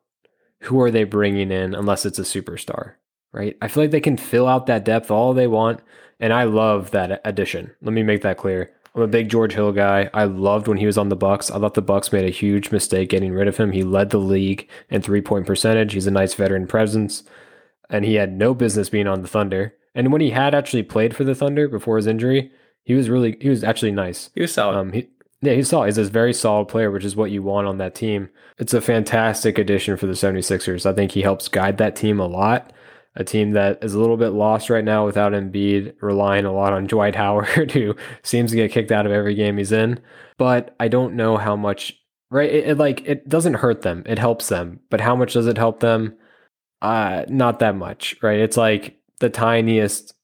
[0.63, 2.95] who are they bringing in unless it's a superstar,
[3.33, 3.57] right?
[3.61, 5.81] I feel like they can fill out that depth all they want,
[6.19, 7.73] and I love that addition.
[7.83, 8.73] Let me make that clear.
[8.95, 10.11] I'm a big George Hill guy.
[10.13, 11.51] I loved when he was on the Bucks.
[11.51, 13.71] I thought the Bucks made a huge mistake getting rid of him.
[13.71, 15.93] He led the league in three-point percentage.
[15.93, 17.23] He's a nice veteran presence,
[17.89, 19.75] and he had no business being on the Thunder.
[19.95, 22.51] And when he had actually played for the Thunder before his injury,
[22.85, 24.31] he was really he was actually nice.
[24.35, 24.77] He was solid.
[24.77, 25.09] Um, he,
[25.43, 25.87] yeah, he's solid.
[25.87, 28.29] He's a very solid player, which is what you want on that team.
[28.59, 30.85] It's a fantastic addition for the 76ers.
[30.85, 32.73] I think he helps guide that team a lot.
[33.17, 36.73] A team that is a little bit lost right now without Embiid, relying a lot
[36.73, 39.99] on Dwight Howard, who seems to get kicked out of every game he's in.
[40.37, 41.99] But I don't know how much,
[42.31, 42.51] right?
[42.51, 44.03] It, it like it doesn't hurt them.
[44.07, 44.81] It helps them.
[44.91, 46.15] But how much does it help them?
[46.83, 48.41] Uh, not that much, right?
[48.41, 50.15] It's like the tiniest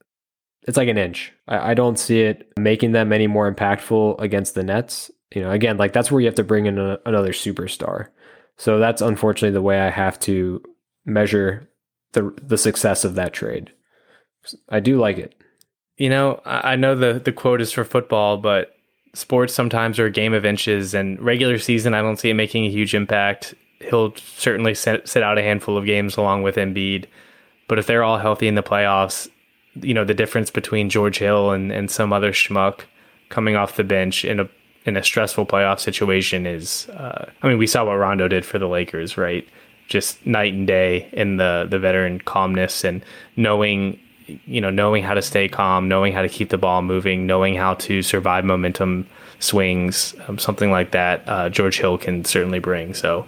[0.66, 1.32] it's like an inch.
[1.48, 5.10] I, I, don't see it making them any more impactful against the Nets.
[5.34, 8.08] You know, again, like that's where you have to bring in a, another superstar.
[8.56, 10.62] So that's unfortunately the way I have to
[11.04, 11.68] measure
[12.12, 13.70] the the success of that trade.
[14.68, 15.34] I do like it.
[15.96, 18.74] You know, I know the the quote is for football, but
[19.14, 20.94] sports sometimes are a game of inches.
[20.94, 23.54] And regular season, I don't see it making a huge impact.
[23.80, 27.06] He'll certainly sit out a handful of games along with Embiid.
[27.68, 29.28] But if they're all healthy in the playoffs,
[29.82, 32.80] you know the difference between George Hill and, and some other schmuck
[33.28, 34.48] coming off the bench in a
[34.84, 38.58] in a stressful playoff situation is uh, I mean we saw what Rondo did for
[38.58, 39.46] the Lakers right?
[39.88, 43.04] Just night and day in the the veteran calmness and
[43.36, 47.26] knowing you know knowing how to stay calm knowing how to keep the ball moving
[47.26, 49.06] knowing how to survive momentum
[49.38, 52.94] swings um, something like that uh, George Hill can certainly bring.
[52.94, 53.26] So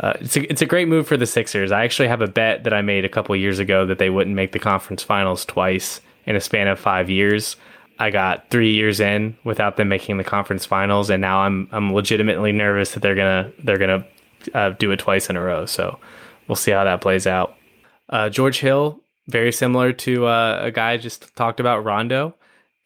[0.00, 1.72] uh, it's a, it's a great move for the Sixers.
[1.72, 4.36] I actually have a bet that I made a couple years ago that they wouldn't
[4.36, 7.56] make the conference finals twice in a span of five years.
[7.98, 11.94] I got three years in without them making the conference finals, and now I'm I'm
[11.94, 14.06] legitimately nervous that they're gonna they're gonna
[14.52, 15.64] uh, do it twice in a row.
[15.64, 15.98] So
[16.46, 17.54] we'll see how that plays out.
[18.10, 22.34] Uh, George Hill, very similar to uh, a guy I just talked about, Rondo,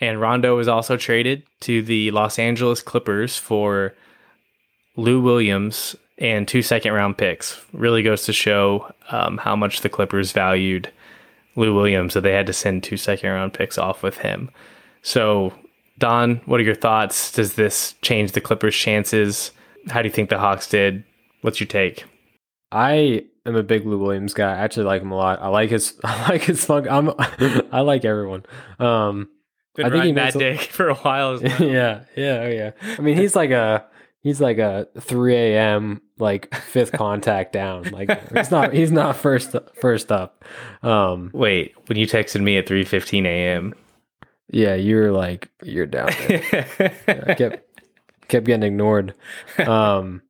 [0.01, 3.95] and Rondo was also traded to the Los Angeles Clippers for
[4.97, 7.61] Lou Williams and two second round picks.
[7.73, 10.91] Really goes to show um, how much the Clippers valued
[11.57, 14.51] Lou Williams that they had to send two second round picks off with him.
[15.03, 15.53] So,
[15.99, 17.33] Don, what are your thoughts?
[17.33, 19.51] Does this change the Clippers' chances?
[19.89, 21.05] How do you think the Hawks did?
[21.41, 22.05] What's your take?
[22.71, 24.53] I am a big Lou Williams guy.
[24.53, 25.41] I actually like him a lot.
[25.41, 26.89] I like his I like his fun.
[26.89, 27.11] I'm
[27.73, 28.45] I like everyone.
[28.79, 29.29] Um
[29.75, 31.33] Been I think he that dick for a while.
[31.35, 31.63] As well.
[31.63, 32.71] yeah, yeah, oh yeah.
[32.99, 33.87] I mean, he's like a
[34.23, 36.03] he's like a 3 a.m.
[36.21, 37.85] like fifth contact down.
[37.91, 40.45] Like he's not he's not first first up.
[40.83, 43.75] Um, Wait, when you texted me at 3:15 a.m.
[44.51, 46.11] yeah, you're like you're down.
[46.29, 46.67] There.
[47.09, 47.65] I kept
[48.29, 49.15] kept getting ignored.
[49.59, 50.23] Um,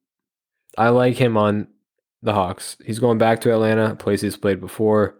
[0.78, 1.68] I like him on
[2.22, 2.76] the Hawks.
[2.84, 5.16] He's going back to Atlanta, a place he's played before.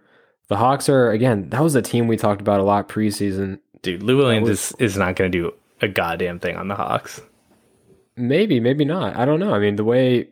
[0.49, 1.51] The Hawks are again.
[1.51, 3.59] That was a team we talked about a lot preseason.
[3.83, 6.75] Dude, Lou Williams was- is, is not going to do a goddamn thing on the
[6.75, 7.21] Hawks.
[8.17, 9.17] Maybe, maybe not.
[9.17, 9.55] I don't know.
[9.55, 10.29] I mean, the way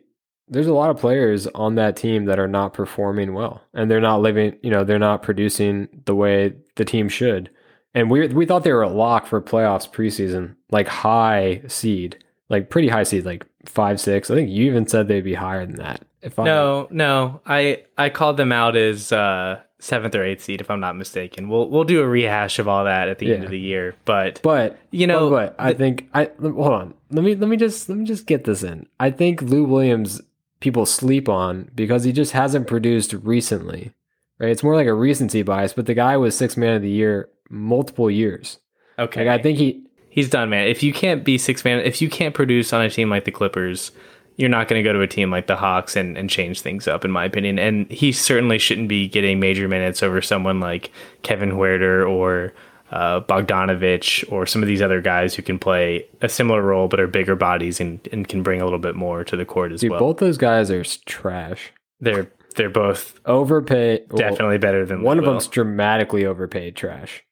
[0.49, 4.01] there's a lot of players on that team that are not performing well, and they're
[4.01, 4.57] not living.
[4.61, 7.49] You know, they're not producing the way the team should.
[7.93, 12.69] And we we thought they were a lock for playoffs preseason, like high seed, like
[12.69, 14.29] pretty high seed, like five six.
[14.29, 16.05] I think you even said they'd be higher than that.
[16.21, 17.41] If I No, no.
[17.45, 21.49] I I called them out as uh, seventh or eighth seed, if I'm not mistaken.
[21.49, 23.95] We'll we'll do a rehash of all that at the end of the year.
[24.05, 26.93] But But You know, but, but I think I hold on.
[27.09, 28.87] Let me let me just let me just get this in.
[28.99, 30.21] I think Lou Williams
[30.59, 33.93] people sleep on because he just hasn't produced recently.
[34.39, 34.51] Right?
[34.51, 37.29] It's more like a recency bias, but the guy was six man of the year
[37.49, 38.59] multiple years.
[38.97, 40.67] okay, Like I think he he's done, man.
[40.67, 43.31] If you can't be six man, if you can't produce on a team like the
[43.31, 43.91] Clippers,
[44.37, 46.87] you're not going to go to a team like the Hawks and, and change things
[46.87, 47.59] up, in my opinion.
[47.59, 50.91] And he certainly shouldn't be getting major minutes over someone like
[51.23, 52.53] Kevin Huerter or
[52.91, 56.99] uh, Bogdanovich or some of these other guys who can play a similar role but
[56.99, 59.81] are bigger bodies and, and can bring a little bit more to the court as
[59.81, 59.99] dude, well.
[59.99, 61.71] both those guys are trash.
[61.99, 65.33] They're they're both Overpaid well, definitely better than one of Will.
[65.33, 67.23] them's dramatically overpaid trash.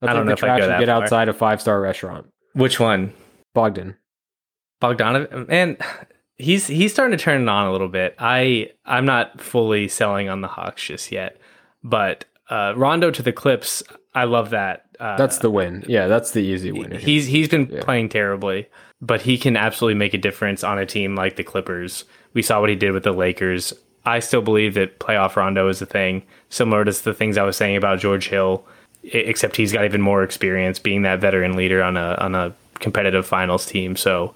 [0.00, 1.02] That's I don't like know the if I'd trash go get far.
[1.02, 2.26] outside a five star restaurant.
[2.54, 3.12] Which one?
[3.54, 3.96] Bogdan.
[4.82, 5.76] Bogdanov and
[6.36, 8.14] he's he's starting to turn it on a little bit.
[8.18, 11.36] I I'm not fully selling on the Hawks just yet,
[11.84, 13.82] but uh, Rondo to the Clips,
[14.14, 14.86] I love that.
[14.98, 15.84] Uh, That's the win.
[15.88, 16.90] Yeah, that's the easy win.
[16.98, 17.82] he's he's been Yeah.
[17.82, 18.68] playing terribly,
[19.00, 22.04] but he can absolutely make a difference on a team like the Clippers.
[22.34, 23.72] We saw what he did with the Lakers.
[24.04, 27.56] I still believe that playoff Rondo is a thing, similar to the things I was
[27.56, 28.64] saying about George Hill,
[29.04, 33.26] except he's got even more experience being that veteran leader on a on a competitive
[33.26, 33.96] finals team.
[33.96, 34.34] So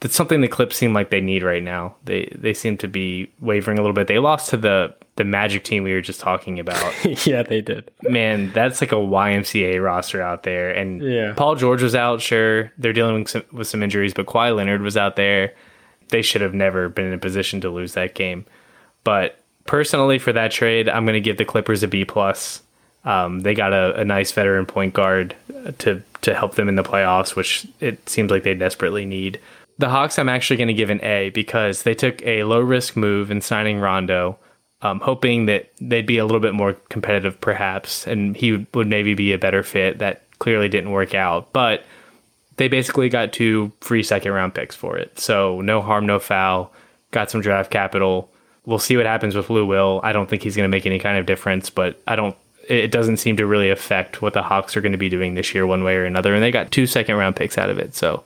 [0.00, 1.96] that's something the Clips seem like they need right now.
[2.04, 4.06] They they seem to be wavering a little bit.
[4.06, 6.94] They lost to the the Magic team we were just talking about.
[7.26, 7.90] yeah, they did.
[8.02, 10.70] Man, that's like a YMCA roster out there.
[10.70, 11.32] And Yeah.
[11.34, 12.70] Paul George was out, sure.
[12.78, 15.54] They're dealing with some, with some injuries, but Kawhi Leonard was out there.
[16.08, 18.44] They should have never been in a position to lose that game.
[19.04, 22.62] But personally, for that trade, I'm going to give the Clippers a B plus.
[23.04, 25.34] Um, they got a, a nice veteran point guard
[25.78, 29.40] to to help them in the playoffs, which it seems like they desperately need.
[29.78, 32.96] The Hawks, I'm actually going to give an A because they took a low risk
[32.96, 34.38] move in signing Rondo,
[34.86, 39.14] um, hoping that they'd be a little bit more competitive, perhaps, and he would maybe
[39.14, 39.98] be a better fit.
[39.98, 41.84] That clearly didn't work out, but
[42.56, 45.18] they basically got two free second round picks for it.
[45.18, 46.72] So no harm, no foul.
[47.10, 48.30] Got some draft capital.
[48.64, 50.00] We'll see what happens with Lou Will.
[50.02, 52.36] I don't think he's going to make any kind of difference, but I don't.
[52.68, 55.54] It doesn't seem to really affect what the Hawks are going to be doing this
[55.54, 56.34] year, one way or another.
[56.34, 58.24] And they got two second round picks out of it, so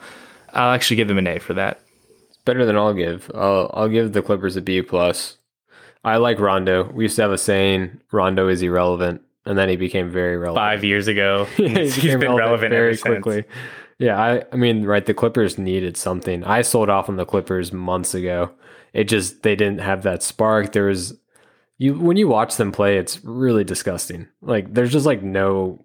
[0.55, 1.81] I'll actually give them an A for that.
[2.29, 3.31] It's better than I'll give.
[3.35, 5.37] I'll I'll give the Clippers a B plus.
[6.05, 6.91] I like Rondo.
[6.93, 10.61] We used to have a saying, Rondo is irrelevant, and then he became very relevant.
[10.63, 13.23] Five years ago, He he's became been relevant very ever since.
[13.23, 13.45] quickly.
[13.99, 16.43] Yeah, I I mean, right, the Clippers needed something.
[16.45, 18.51] I sold off on the Clippers months ago.
[18.95, 20.73] It just they didn't have that spark.
[20.73, 21.19] There was
[21.77, 24.29] you when you watch them play, it's really disgusting.
[24.41, 25.85] Like there's just like no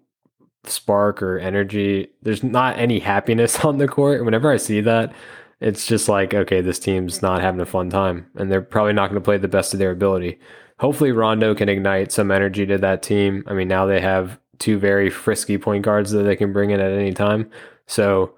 [0.64, 2.08] spark or energy.
[2.22, 4.24] There's not any happiness on the court.
[4.24, 5.12] Whenever I see that,
[5.60, 9.10] it's just like, okay, this team's not having a fun time, and they're probably not
[9.10, 10.38] going to play the best of their ability.
[10.78, 13.42] Hopefully, Rondo can ignite some energy to that team.
[13.46, 16.80] I mean, now they have two very frisky point guards that they can bring in
[16.80, 17.50] at any time.
[17.86, 18.34] So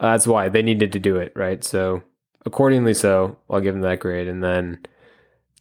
[0.00, 1.62] that's why they needed to do it, right?
[1.62, 2.02] So
[2.44, 4.28] accordingly, so I'll give them that grade.
[4.28, 4.80] And then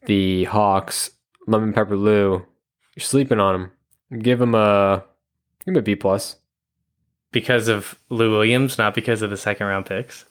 [0.06, 1.12] the Hawks,
[1.48, 2.46] Lemon Pepper Lou,
[2.96, 3.72] you're sleeping on
[4.12, 4.22] them.
[4.22, 5.04] Give them a
[5.60, 6.38] give them a B plus.
[7.32, 10.26] Because of Lou Williams, not because of the second round picks.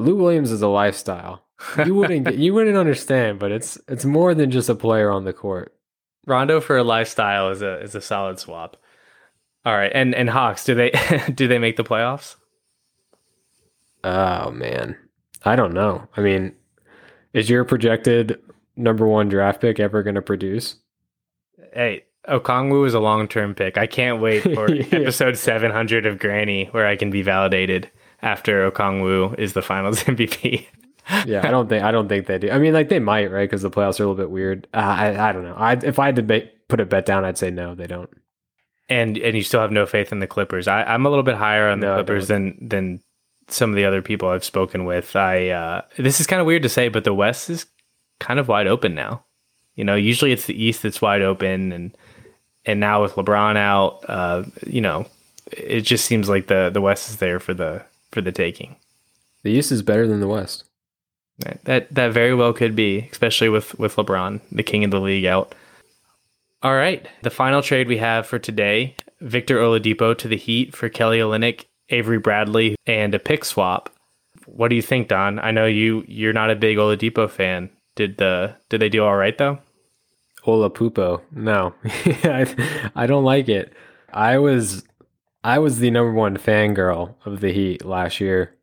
[0.00, 1.42] Lou Williams is a lifestyle.
[1.84, 5.24] You wouldn't get, you wouldn't understand, but it's it's more than just a player on
[5.24, 5.74] the court.
[6.26, 8.76] Rondo for a lifestyle is a is a solid swap.
[9.66, 10.90] All right, and and Hawks, do they
[11.34, 12.36] do they make the playoffs?
[14.02, 14.96] Oh man,
[15.44, 16.08] I don't know.
[16.16, 16.54] I mean,
[17.34, 18.40] is your projected
[18.76, 20.76] number one draft pick ever going to produce?
[21.74, 23.76] Hey, Okongwu is a long term pick.
[23.76, 24.84] I can't wait for Yeah.
[25.00, 27.90] episode seven hundred of Granny, where I can be validated
[28.22, 30.66] after Okongwu is the Finals MVP.
[31.26, 32.50] yeah, I don't think I don't think they do.
[32.50, 33.48] I mean, like they might, right?
[33.48, 34.66] Because the playoffs are a little bit weird.
[34.74, 35.54] Uh, I I don't know.
[35.56, 38.10] I if I had to ba- put a bet down, I'd say no, they don't.
[38.88, 40.68] and and you still have no faith in the Clippers.
[40.68, 43.00] I, I'm a little bit higher on the No, Clippers than than
[43.48, 45.16] some of the other people I've spoken with.
[45.16, 47.66] I uh, this is kind of weird to say, but the West is
[48.20, 49.24] kind of wide open now.
[49.74, 51.96] You know, usually it's the East that's wide open, and
[52.66, 55.06] and now with LeBron out, uh, you know,
[55.50, 57.82] it just seems like the the West is there for the
[58.12, 58.76] for the taking.
[59.42, 60.64] The East is better than the West.
[61.38, 65.00] That that, that very well could be, especially with with LeBron, the king of the
[65.00, 65.54] league, out.
[66.62, 70.88] All right, the final trade we have for today: Victor Oladipo to the Heat for
[70.88, 73.90] Kelly Olynyk, Avery Bradley, and a pick swap.
[74.46, 75.38] What do you think, Don?
[75.38, 77.70] I know you you're not a big Oladipo fan.
[77.96, 79.58] Did the did they do all right though?
[80.46, 81.20] Ola Pupo.
[81.32, 83.72] No, I, I don't like it.
[84.12, 84.84] I was
[85.42, 88.54] I was the number one fangirl of the Heat last year.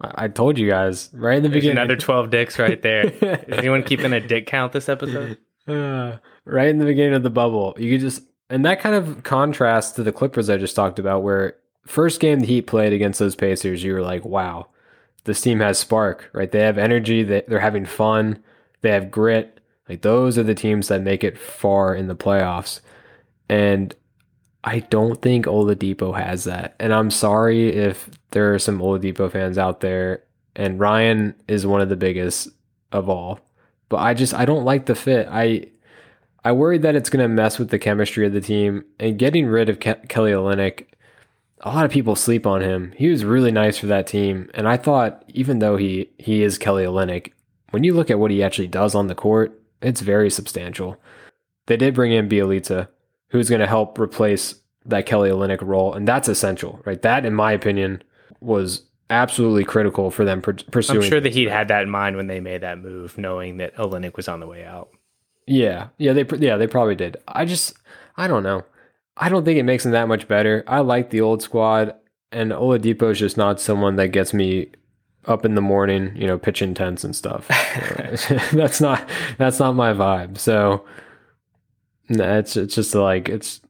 [0.00, 1.78] I, I told you guys right in the There's beginning.
[1.78, 3.06] another twelve dicks right there.
[3.48, 5.38] Is anyone keeping a dick count this episode?
[5.68, 7.74] Uh, right in the beginning of the bubble.
[7.76, 11.24] You could just and that kind of contrasts to the Clippers I just talked about,
[11.24, 11.56] where
[11.86, 14.68] first game the Heat played against those Pacers, you were like, wow,
[15.24, 16.52] this team has spark, right?
[16.52, 18.44] They have energy, they, they're having fun,
[18.82, 19.58] they have grit.
[19.88, 22.78] Like those are the teams that make it far in the playoffs.
[23.48, 23.92] And
[24.66, 26.74] I don't think Oladipo has that.
[26.80, 30.24] And I'm sorry if there are some Oladipo fans out there,
[30.56, 32.48] and Ryan is one of the biggest
[32.90, 33.38] of all.
[33.88, 35.28] But I just I don't like the fit.
[35.30, 35.66] I
[36.44, 39.46] I worry that it's going to mess with the chemistry of the team and getting
[39.46, 40.86] rid of Ke- Kelly Olynyk.
[41.60, 42.92] A lot of people sleep on him.
[42.96, 46.58] He was really nice for that team, and I thought even though he he is
[46.58, 47.32] Kelly Olynyk,
[47.70, 50.96] when you look at what he actually does on the court, it's very substantial.
[51.66, 52.88] They did bring in Bjelica,
[53.28, 57.00] who's going to help replace that Kelly Olynyk role, and that's essential, right?
[57.02, 58.02] That, in my opinion,
[58.40, 61.02] was absolutely critical for them pur- pursuing.
[61.02, 63.74] I'm sure the Heat had that in mind when they made that move, knowing that
[63.76, 64.90] Olynyk was on the way out.
[65.46, 67.16] Yeah, yeah, they pr- yeah they probably did.
[67.28, 67.74] I just
[68.16, 68.64] I don't know.
[69.16, 70.64] I don't think it makes them that much better.
[70.66, 71.94] I like the old squad,
[72.32, 74.72] and Oladipo is just not someone that gets me
[75.24, 77.48] up in the morning, you know, pitching tents and stuff.
[78.52, 79.08] that's not
[79.38, 80.38] that's not my vibe.
[80.38, 80.84] So
[82.08, 83.60] nah, it's it's just like it's.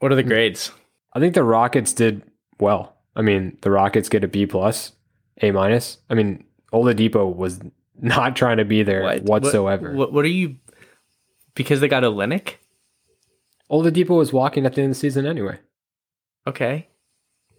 [0.00, 0.28] What are the mm.
[0.28, 0.70] grades?
[1.12, 2.22] I think the Rockets did
[2.58, 2.96] well.
[3.16, 4.92] I mean, the Rockets get a B plus,
[5.40, 5.98] A minus.
[6.10, 7.60] I mean, Oladipo was
[8.00, 9.90] not trying to be there What- whatsoever.
[9.90, 10.56] What, what, what are you?
[11.54, 12.54] Because they got a Olynyk?
[13.70, 15.58] Oladipo was walking at the end of the season anyway.
[16.46, 16.88] Okay.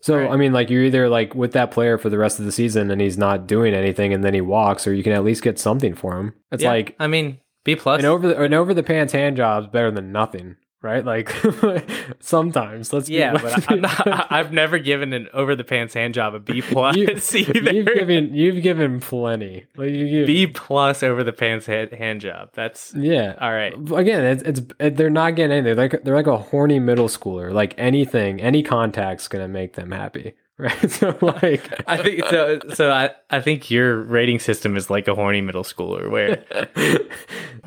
[0.02, 0.30] So Right.
[0.30, 2.92] I mean, like you're either like with that player for the rest of the season
[2.92, 5.58] and he's not doing anything, and then he walks, or you can at least get
[5.58, 6.34] something for him.
[6.52, 8.00] It's Yeah, like I mean, B plus.
[8.00, 11.04] an over the, an over the pants hand job's better than nothing, right?
[11.04, 11.34] Like
[12.20, 12.94] sometimes.
[12.94, 16.14] Let's be- yeah, let's but I'm not, I've never given an over the pants hand
[16.14, 19.66] job a B plus You, you've given you've given plenty.
[19.76, 22.50] Like you give, B plus over the pants hand, hand job.
[22.54, 23.34] That's yeah.
[23.42, 23.74] all right.
[23.74, 25.76] Again, it's, it's it, they're not getting anything.
[25.76, 27.52] They're like they're like a horny middle schooler.
[27.52, 30.92] Like anything, any contact's gonna make them happy, right?
[30.92, 32.60] So like, I think so.
[32.74, 36.44] So I, I think your rating system is like a horny middle schooler, where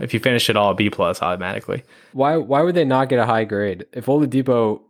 [0.00, 1.82] if you finish it all, B plus automatically.
[2.12, 3.86] why why would they not get a high grade?
[3.92, 4.80] If Oladipo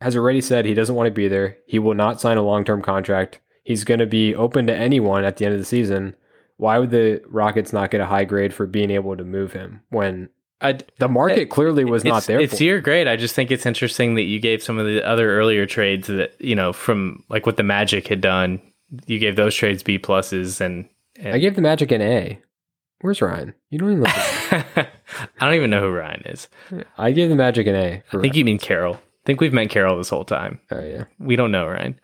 [0.00, 2.64] has already said he doesn't want to be there, he will not sign a long
[2.64, 3.40] term contract.
[3.62, 6.14] He's going to be open to anyone at the end of the season.
[6.56, 9.82] Why would the Rockets not get a high grade for being able to move him
[9.88, 10.28] when
[10.60, 12.40] I, the market clearly was not there?
[12.40, 13.06] It's your grade.
[13.08, 16.34] I just think it's interesting that you gave some of the other earlier trades that
[16.40, 18.60] you know from like what the Magic had done.
[19.06, 20.88] You gave those trades B pluses, and,
[21.18, 22.38] and I gave the Magic an A.
[23.00, 23.52] Where's Ryan?
[23.70, 24.12] You don't even look.
[24.76, 24.86] I
[25.40, 26.48] don't even know who Ryan is.
[26.96, 28.02] I gave the Magic an A.
[28.06, 28.94] For I think you mean Carol.
[28.94, 30.60] I think we've meant Carol this whole time.
[30.70, 31.04] Oh yeah.
[31.18, 31.98] We don't know, Ryan.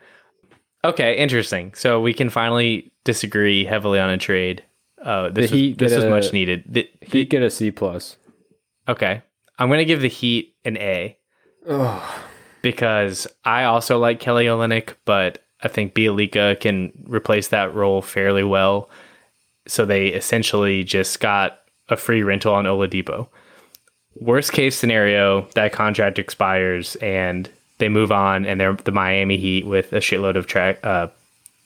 [0.85, 1.73] Okay, interesting.
[1.75, 4.65] So we can finally disagree heavily on a trade.
[5.03, 6.65] Uh, this The was, this was a- much needed.
[6.69, 8.17] The, Heat get a C plus.
[8.89, 9.23] Okay,
[9.59, 11.17] I'm gonna give the Heat an A
[11.67, 12.25] Oh,
[12.63, 18.45] because I also like Kelly Olynyk, but I think Bjelica can replace that role fairly
[18.45, 18.89] well.
[19.67, 23.29] So they essentially just got a free rental on Oladipo.
[24.21, 29.67] Worst case scenario, that contract expires and they move on, and they're the Miami Heat
[29.67, 31.09] with a shitload of tra- uh,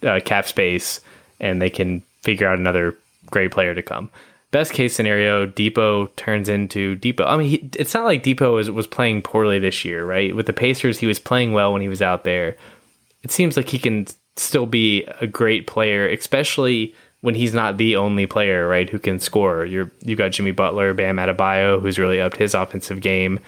[0.06, 1.00] uh, cap space,
[1.40, 2.96] and they can figure out another
[3.30, 4.10] great player to come.
[4.54, 7.26] Best case scenario, Dipo turns into Dipo.
[7.26, 10.32] I mean, he, it's not like Dipo was, was playing poorly this year, right?
[10.32, 12.56] With the Pacers, he was playing well when he was out there.
[13.24, 17.96] It seems like he can still be a great player, especially when he's not the
[17.96, 19.66] only player, right, who can score.
[19.66, 23.40] You're you got Jimmy Butler, Bam Adebayo, who's really upped his offensive game,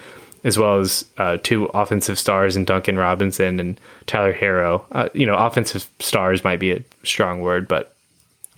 [0.43, 4.83] as well as uh, two offensive stars in Duncan Robinson and Tyler Herro.
[4.91, 7.95] Uh, you know, offensive stars might be a strong word, but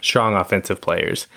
[0.01, 1.27] strong offensive players.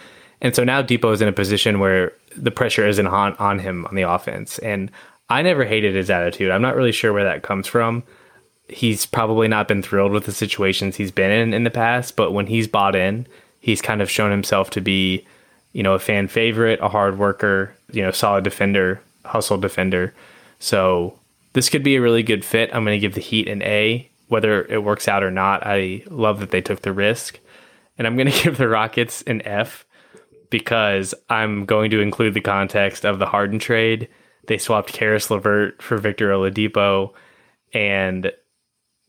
[0.43, 3.87] And so now Dipo is in a position where the pressure isn't on, on him
[3.87, 4.59] on the offense.
[4.59, 4.91] And
[5.31, 6.51] I never hated his attitude.
[6.51, 8.03] I'm not really sure where that comes from.
[8.69, 12.33] He's probably not been thrilled with the situations he's been in in the past, but
[12.33, 13.27] when he's bought in,
[13.61, 15.25] he's kind of shown himself to be,
[15.73, 20.13] you know, a fan favorite, a hard worker, you know, solid defender, hustle defender.
[20.59, 21.19] So
[21.53, 22.75] this could be a really good fit.
[22.75, 25.65] I'm going to give the Heat an A, whether it works out or not.
[25.65, 27.39] I love that they took the risk.
[27.97, 29.85] And I'm going to give the Rockets an F
[30.53, 34.07] because I'm going to include the context of the Harden trade.
[34.47, 37.13] They swapped Caris LeVert for Victor Oladipo
[37.73, 38.31] and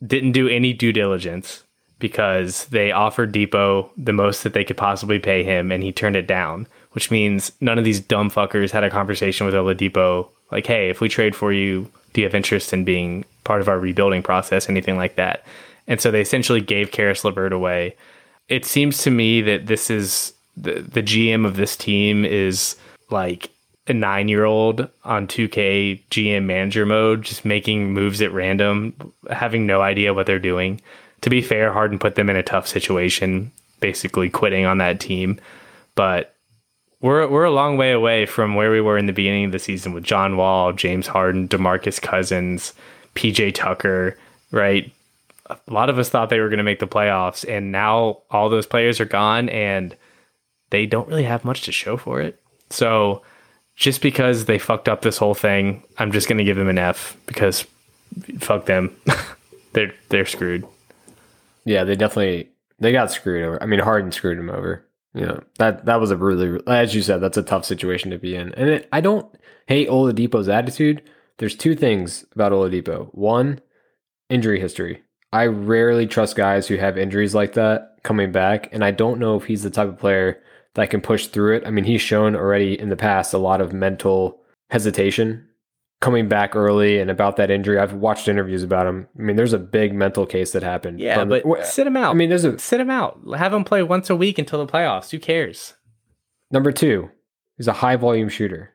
[0.06, 1.64] didn't do any due diligence
[2.00, 6.16] because they offered Dipo the most that they could possibly pay him and he turned
[6.16, 10.66] it down, which means none of these dumb fuckers had a conversation with Oladipo like,
[10.66, 13.80] hey, if we trade for you, do you have interest in being part of our
[13.80, 15.46] rebuilding process, anything like that?
[15.88, 17.98] And so they essentially gave Caris LeVert away.
[18.48, 22.76] It seems to me that this is the, the GM of this team is
[23.10, 23.52] like
[23.88, 29.66] a nine year old on 2K GM manager mode, just making moves at random, having
[29.66, 30.82] no idea what they're doing.
[31.22, 35.40] To be fair, Harden put them in a tough situation, basically quitting on that team.
[35.96, 36.36] But
[37.02, 39.60] we're we're a long way away from where we were in the beginning of the
[39.60, 42.74] season with John Wall, James Harden, DeMarcus Cousins,
[43.16, 44.18] PJ Tucker,
[44.52, 44.92] right?
[45.50, 48.50] A lot of us thought they were going to make the playoffs, and now all
[48.50, 49.96] those players are gone, and
[50.74, 52.42] they don't really have much to show for it.
[52.72, 53.22] So
[53.76, 56.80] just because they fucked up this whole thing, I'm just going to give them an
[56.80, 57.68] F because
[58.40, 58.96] fuck them.
[59.74, 60.66] they're they're screwed.
[61.64, 62.50] Yeah, they definitely
[62.80, 63.62] they got screwed over.
[63.62, 64.84] I mean, Harden screwed him over.
[65.14, 68.18] You know that that was a really, as you said, that's a tough situation to
[68.18, 68.52] be in.
[68.56, 69.28] And it, I don't
[69.68, 71.04] hate Oladipo's attitude.
[71.38, 73.14] There's two things about Oladipo.
[73.14, 73.62] One,
[74.28, 75.04] injury history.
[75.32, 79.36] I rarely trust guys who have injuries like that coming back, and I don't know
[79.36, 80.42] if he's the type of player
[80.76, 81.64] that can push through it.
[81.66, 85.48] I mean, he's shown already in the past a lot of mental hesitation
[86.02, 87.80] coming back early and about that injury.
[87.80, 89.08] I've watched interviews about him.
[89.18, 91.00] I mean, there's a big mental case that happened.
[91.00, 92.12] Yeah, but sit him out.
[92.12, 93.20] I mean, there's a sit him out.
[93.38, 95.12] Have him play once a week until the playoffs.
[95.12, 95.76] Who cares?
[96.54, 97.10] number two.
[97.58, 98.74] He's a high volume shooter.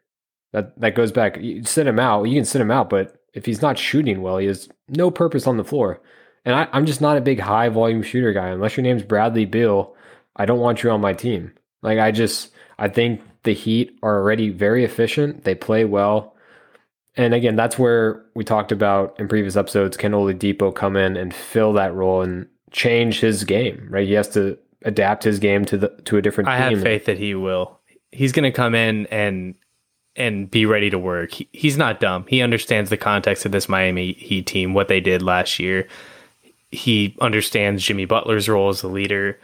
[0.53, 1.39] That that goes back.
[1.41, 2.25] You sit him out.
[2.25, 5.47] You can sit him out, but if he's not shooting well, he has no purpose
[5.47, 6.03] on the floor.
[6.45, 8.49] And I, I'm just not a big high volume shooter guy.
[8.49, 9.95] Unless your name's Bradley Beal,
[10.37, 11.53] I don't want you on my team.
[11.83, 15.45] Like I just I think the Heat are already very efficient.
[15.45, 16.35] They play well.
[17.17, 19.97] And again, that's where we talked about in previous episodes.
[19.97, 23.89] Can Oladipo come in and fill that role and change his game?
[23.91, 26.79] Right, he has to adapt his game to the to a different I team.
[26.79, 27.81] have faith that he will.
[28.13, 29.55] He's going to come in and
[30.15, 31.33] and be ready to work.
[31.33, 32.25] He, he's not dumb.
[32.29, 35.87] He understands the context of this Miami Heat team, what they did last year.
[36.71, 39.39] He understands Jimmy Butler's role as the leader.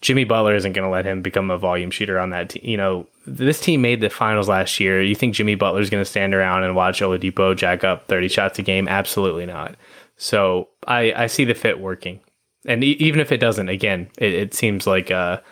[0.00, 2.62] Jimmy Butler isn't going to let him become a volume shooter on that team.
[2.64, 5.02] You know, this team made the finals last year.
[5.02, 8.58] You think Jimmy Butler's going to stand around and watch Oladipo jack up 30 shots
[8.58, 8.86] a game?
[8.86, 9.74] Absolutely not.
[10.16, 12.20] So I, I see the fit working.
[12.64, 15.42] And e- even if it doesn't, again, it, it seems like a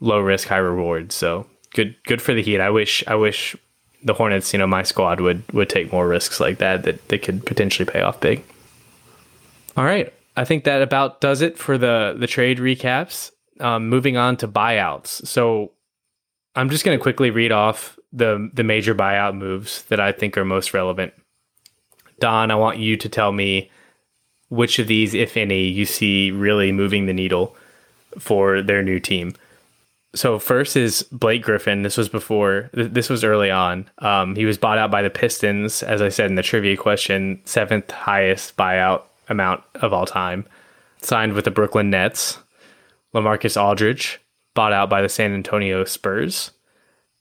[0.00, 1.12] low risk, high reward.
[1.12, 2.60] So good, good for the Heat.
[2.60, 3.56] I wish, I wish
[4.04, 7.22] the Hornets, you know, my squad would would take more risks like that that that
[7.22, 8.44] could potentially pay off big.
[9.76, 13.30] All right, I think that about does it for the the trade recaps.
[13.62, 15.26] Um, moving on to buyouts.
[15.26, 15.70] So
[16.54, 20.36] I'm just going to quickly read off the the major buyout moves that I think
[20.36, 21.14] are most relevant.
[22.20, 23.70] Don, I want you to tell me
[24.48, 27.56] which of these, if any, you see really moving the needle
[28.18, 29.34] for their new team.
[30.14, 31.82] So first is Blake Griffin.
[31.82, 32.68] This was before.
[32.74, 33.88] th- This was early on.
[33.98, 37.40] Um, he was bought out by the Pistons, as I said in the trivia question,
[37.46, 40.44] seventh highest buyout amount of all time.
[41.00, 42.38] Signed with the Brooklyn Nets.
[43.14, 44.20] LaMarcus Aldridge
[44.54, 46.52] bought out by the San Antonio Spurs.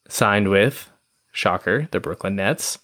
[0.07, 0.91] Signed with,
[1.31, 2.79] shocker, the Brooklyn Nets.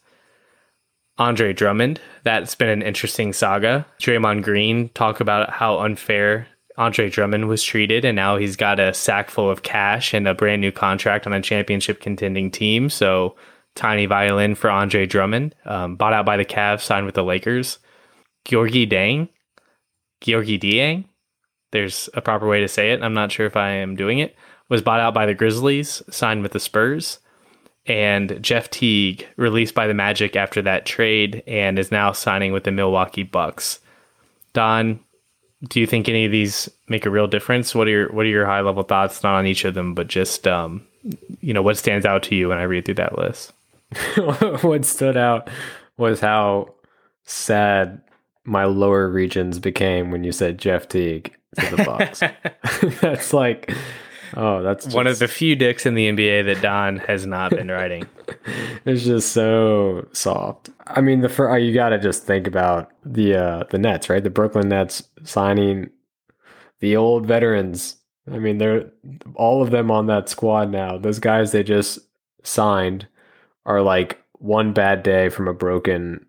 [1.18, 2.00] Andre Drummond.
[2.24, 3.86] That's been an interesting saga.
[4.00, 6.48] Draymond Green talk about how unfair
[6.78, 10.36] Andre Drummond was treated, and now he's got a sack full of cash and a
[10.36, 12.90] brand new contract on a championship contending team.
[12.90, 13.36] So
[13.76, 15.56] tiny violin for Andre Drummond.
[15.66, 17.80] Um, bought out by the Cavs, signed with the Lakers.
[18.46, 19.30] Gorgui Dang,
[20.22, 21.06] Gorgui Dieng.
[21.72, 23.02] There's a proper way to say it.
[23.02, 24.36] I'm not sure if I am doing it.
[24.70, 27.20] Was bought out by the Grizzlies, signed with the Spurs
[27.88, 32.66] and Jeff Teague released by the Magic after that trade and is now signing with
[32.66, 33.80] the Milwaukee Bucks.
[34.54, 35.00] Don,
[35.70, 37.74] do you think any of these make a real difference?
[37.74, 40.08] What are your what are your high level thoughts not on each of them, but
[40.08, 40.86] just um,
[41.40, 43.54] you know what stands out to you when I read through that list?
[44.62, 45.50] what stood out
[45.98, 46.74] was how
[47.24, 48.02] sad
[48.44, 52.22] my lower regions became when you said Jeff Teague to the Bucks.
[53.02, 53.74] that's like,
[54.36, 57.70] oh, that's One of the few dicks in the NBA that Don has not been
[57.70, 58.08] writing.
[58.86, 60.70] It's just so soft.
[60.86, 64.24] I mean, the fir- you got to just think about the uh, the Nets, right?
[64.24, 65.90] The Brooklyn Nets signing
[66.80, 67.98] the old veterans.
[68.32, 68.90] I mean, they're
[69.36, 70.98] all of them on that squad now.
[70.98, 72.00] Those guys they just
[72.44, 73.08] signed
[73.66, 76.26] are like one bad day from a broken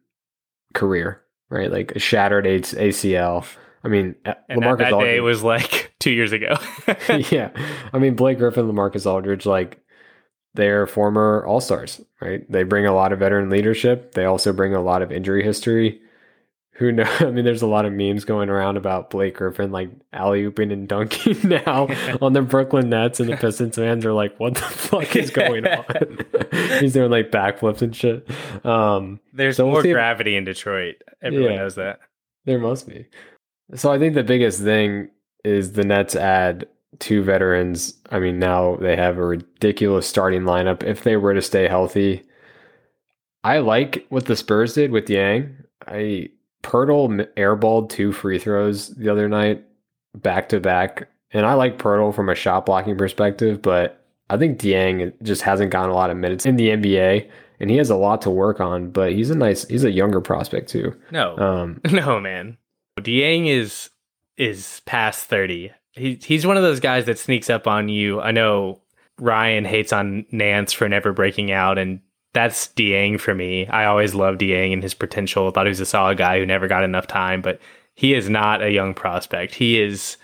[0.75, 1.71] career, right?
[1.71, 3.47] Like a shattered ACL.
[3.85, 6.57] I mean, uh, And that, that day was like two years ago.
[7.31, 7.51] yeah.
[7.93, 9.81] I mean, Blake Griffin, LaMarcus Aldridge, like
[10.55, 12.51] they're former All Stars, right?
[12.51, 14.13] They bring a lot of veteran leadership.
[14.15, 16.01] They also bring a lot of injury history.
[16.73, 17.03] Who know?
[17.21, 20.73] I mean, there's a lot of memes going around about Blake Griffin like alley ooping
[20.73, 21.89] and dunking now
[22.23, 25.67] on the Brooklyn Nets, and the Pistons fans are like, "What the fuck is going
[25.67, 26.19] on?"
[26.79, 28.29] He's doing like backflips and shit.
[28.65, 31.03] Um, There's So we'll more if- gravity in Detroit.
[31.21, 31.57] Everyone Yeah.
[31.59, 31.99] knows that.
[32.45, 33.07] There must be.
[33.75, 35.09] So I think the biggest thing
[35.45, 36.67] is the Nets add
[36.99, 37.95] two veterans.
[38.11, 40.83] I mean, now they have a ridiculous starting lineup.
[40.83, 42.25] If they were to stay healthy,
[43.45, 45.55] I like what the Spurs did with Dieng.
[45.87, 46.31] I
[46.63, 49.65] Poeltl airballed two free throws the other night,
[50.15, 54.59] back to back, and I like Poeltl from a shot blocking perspective, but I think
[54.59, 57.97] Dieng just hasn't gotten a lot of minutes in the NBA, and he has a
[57.97, 58.91] lot to work on.
[58.91, 60.95] But he's a nice, he's a younger prospect too.
[61.11, 62.59] No, Um, No, man.
[63.01, 63.91] Dieng is
[64.37, 65.73] is past 30.
[65.93, 68.21] He he's one of those guys that sneaks up on you.
[68.21, 68.81] I know
[69.21, 72.01] Ryan hates on Nance for never breaking out and
[72.35, 73.67] that's Dieng for me.
[73.67, 75.49] I always loved Dieng and his potential.
[75.49, 77.61] I thought he was a solid guy who never got enough time, but
[77.95, 79.55] he is not a young prospect.
[79.55, 80.19] He is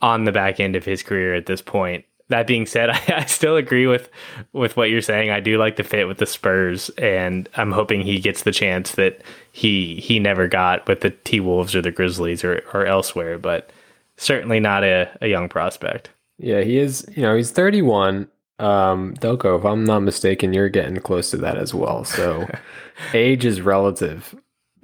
[0.00, 2.04] on the back end of his career at this point.
[2.28, 4.08] That being said, I, I still agree with
[4.52, 5.30] with what you're saying.
[5.30, 8.92] I do like the fit with the Spurs, and I'm hoping he gets the chance
[8.92, 9.22] that
[9.52, 13.38] he he never got with the T Wolves or the Grizzlies or or elsewhere.
[13.38, 13.70] But
[14.16, 16.10] certainly not a, a young prospect.
[16.38, 17.06] Yeah, he is.
[17.14, 18.28] You know, he's 31.
[18.58, 22.04] Um, Delco, if I'm not mistaken, you're getting close to that as well.
[22.04, 22.48] So,
[23.14, 24.34] age is relative.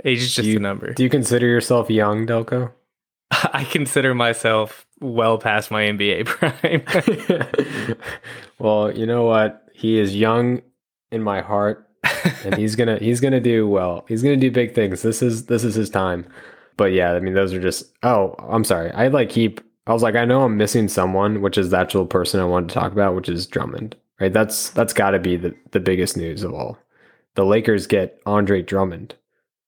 [0.04, 0.92] Age is just you, a number.
[0.92, 2.72] Do you consider yourself young, Delco?
[3.52, 6.26] I consider myself well past my NBA
[7.86, 7.96] prime.
[8.58, 9.68] well, you know what?
[9.72, 10.62] He is young
[11.10, 11.88] in my heart,
[12.44, 14.04] and he's gonna he's gonna do well.
[14.08, 15.02] He's gonna do big things.
[15.02, 16.26] This is this is his time.
[16.76, 17.92] But yeah, I mean, those are just.
[18.02, 18.90] Oh, I'm sorry.
[18.92, 19.60] I like keep.
[19.86, 22.68] I was like, I know I'm missing someone, which is the actual person I wanted
[22.68, 23.96] to talk about, which is Drummond.
[24.20, 24.32] Right?
[24.32, 26.78] That's that's got to be the the biggest news of all.
[27.34, 29.14] The Lakers get Andre Drummond.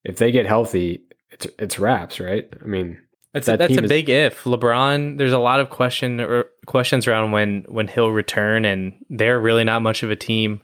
[0.04, 2.48] If they get healthy, it's it's wraps, right?
[2.62, 2.98] I mean,
[3.32, 4.44] That's That that's team a is- big if.
[4.44, 9.40] LeBron, there's a lot of question or questions around when when he'll return, and they're
[9.40, 10.60] really not much of a team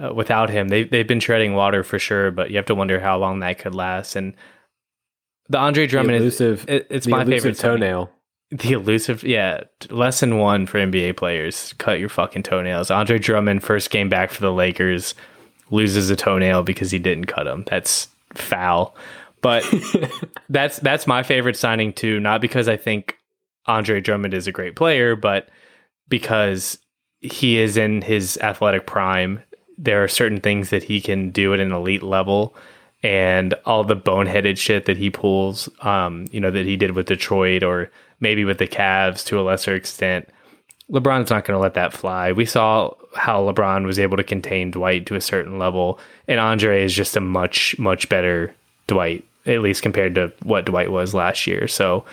[0.00, 0.68] uh, without him.
[0.68, 3.58] They they've been treading water for sure, but you have to wonder how long that
[3.58, 4.14] could last.
[4.14, 4.34] And
[5.48, 8.10] the Andre the Drummond is it, it's my favorite toenail.
[8.52, 9.62] The elusive, yeah.
[9.90, 12.92] Lesson one for NBA players: cut your fucking toenails.
[12.92, 15.16] Andre Drummond, first game back for the Lakers,
[15.72, 17.64] loses a toenail because he didn't cut him.
[17.68, 18.94] That's foul.
[19.42, 19.64] But
[20.48, 22.20] that's that's my favorite signing too.
[22.20, 23.16] Not because I think
[23.66, 25.48] Andre Drummond is a great player, but
[26.08, 26.78] because
[27.20, 29.42] he is in his athletic prime.
[29.78, 32.56] There are certain things that he can do at an elite level,
[33.02, 37.06] and all the boneheaded shit that he pulls, um, you know, that he did with
[37.06, 40.28] Detroit or maybe with the Cavs to a lesser extent.
[40.90, 42.32] LeBron's not going to let that fly.
[42.32, 46.84] We saw how LeBron was able to contain Dwight to a certain level, and Andre
[46.84, 48.54] is just a much, much better
[48.86, 51.68] Dwight, at least compared to what Dwight was last year.
[51.68, 52.04] So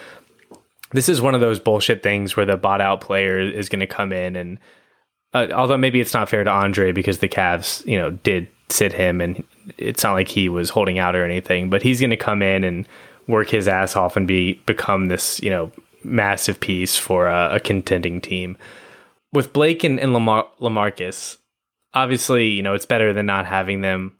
[0.91, 3.87] this is one of those bullshit things where the bought out player is going to
[3.87, 4.59] come in and
[5.33, 8.93] uh, although maybe it's not fair to Andre because the Cavs, you know, did sit
[8.93, 9.43] him and
[9.77, 12.63] it's not like he was holding out or anything, but he's going to come in
[12.63, 12.87] and
[13.27, 15.71] work his ass off and be become this, you know,
[16.03, 18.57] massive piece for a, a contending team.
[19.31, 21.37] With Blake and, and Lamar, LaMarcus,
[21.93, 24.15] obviously, you know, it's better than not having them.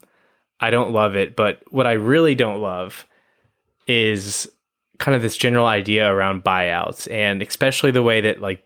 [0.60, 3.06] I don't love it, but what I really don't love
[3.88, 4.50] is
[5.00, 8.64] kind of this general idea around buyouts and especially the way that like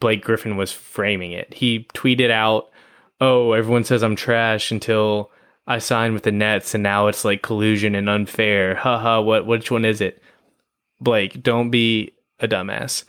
[0.00, 1.52] Blake Griffin was framing it.
[1.54, 2.70] He tweeted out,
[3.20, 5.30] "Oh, everyone says I'm trash until
[5.66, 8.74] I signed with the Nets and now it's like collusion and unfair.
[8.74, 10.22] Haha, what which one is it?"
[11.00, 13.04] Blake, don't be a dumbass.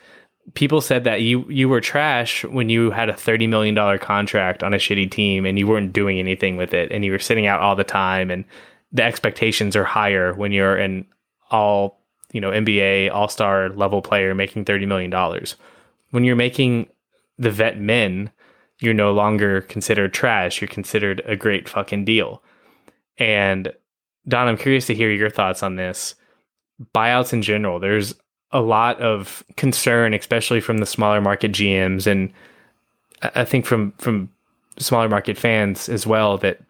[0.56, 4.64] People said that you you were trash when you had a thirty million dollar contract
[4.64, 7.48] on a shitty team and you weren't doing anything with it and you were sitting
[7.48, 8.44] out all the time and
[8.92, 11.06] the expectations are higher when you're an
[11.50, 12.00] all
[12.34, 15.56] you know NBA All Star level player making thirty million dollars.
[16.12, 16.90] When you're making
[17.38, 18.32] the vet men,
[18.80, 20.62] you're no longer considered trash.
[20.62, 22.44] You're considered a great fucking deal.
[23.18, 23.72] And
[24.28, 26.16] Don, I'm curious to hear your thoughts on this.
[26.94, 28.16] Buyouts in general, there's
[28.54, 32.32] a lot of concern, especially from the smaller market GMs, and
[33.36, 34.30] I think from from
[34.78, 36.38] smaller market fans as well.
[36.38, 36.62] That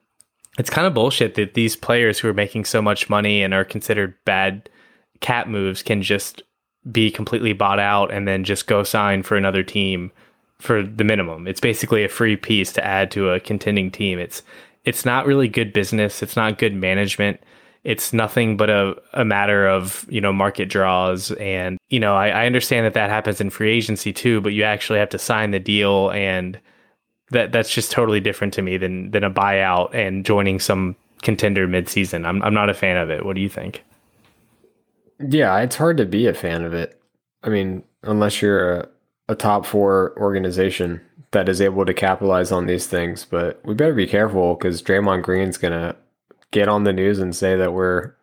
[0.57, 3.65] it's kind of bullshit that these players who are making so much money and are
[3.65, 4.69] considered bad
[5.19, 6.41] cap moves can just
[6.91, 10.11] be completely bought out and then just go sign for another team
[10.59, 11.47] for the minimum.
[11.47, 14.19] It's basically a free piece to add to a contending team.
[14.19, 14.41] It's
[14.85, 16.23] it's not really good business.
[16.23, 17.41] It's not good management
[17.83, 22.29] it's nothing but a, a matter of you know market draws and you know I,
[22.29, 25.51] I understand that that happens in free agency too but you actually have to sign
[25.51, 26.59] the deal and
[27.33, 31.67] that that's just totally different to me than than a buyout and joining some contender
[31.67, 32.25] midseason.
[32.25, 33.25] I'm I'm not a fan of it.
[33.25, 33.83] What do you think?
[35.19, 36.99] Yeah, it's hard to be a fan of it.
[37.43, 38.89] I mean, unless you're a,
[39.29, 43.25] a top four organization that is able to capitalize on these things.
[43.25, 45.95] But we better be careful because Draymond Green's gonna
[46.53, 48.13] get on the news and say that we're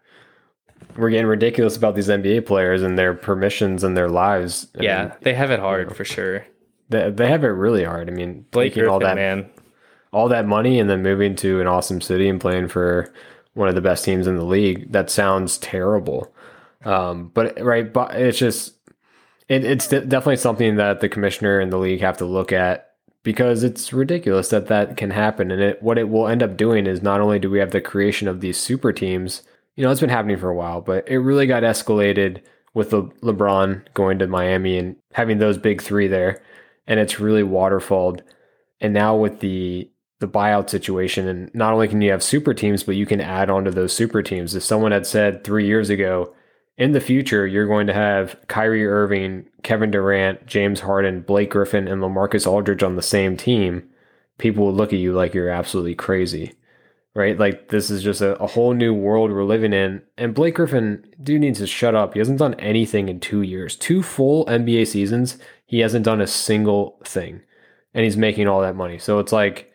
[0.97, 4.69] we're getting ridiculous about these NBA players and their permissions and their lives.
[4.79, 6.47] I yeah, mean, they have it hard you know, for sure.
[6.89, 8.09] They, they have it really hard.
[8.09, 9.51] I mean, Blake Griffin, all that man,
[10.13, 13.13] all that money and then moving to an awesome city and playing for
[13.55, 14.91] one of the best teams in the league.
[14.93, 16.33] That sounds terrible.
[16.85, 18.75] Um, but right, but it's just
[19.49, 22.90] it, it's definitely something that the commissioner and the league have to look at
[23.23, 25.51] because it's ridiculous that that can happen.
[25.51, 27.81] And it, what it will end up doing is not only do we have the
[27.81, 29.43] creation of these super teams,
[29.77, 32.43] you know, it's been happening for a while, but it really got escalated
[32.75, 36.43] with the LeBron going to Miami and having those big three there,
[36.87, 38.21] and it's really waterfalled.
[38.81, 39.91] And now with the
[40.21, 43.49] the buyout situation, and not only can you have super teams, but you can add
[43.49, 44.55] on to those super teams.
[44.55, 46.35] If someone had said three years ago,
[46.81, 51.87] in the future, you're going to have Kyrie Irving, Kevin Durant, James Harden, Blake Griffin,
[51.87, 53.87] and LaMarcus Aldridge on the same team,
[54.39, 56.55] people will look at you like you're absolutely crazy.
[57.15, 57.39] Right?
[57.39, 60.01] Like this is just a, a whole new world we're living in.
[60.17, 62.15] And Blake Griffin, dude needs to shut up.
[62.15, 63.77] He hasn't done anything in two years.
[63.77, 67.43] Two full NBA seasons, he hasn't done a single thing.
[67.93, 68.97] And he's making all that money.
[68.97, 69.71] So it's like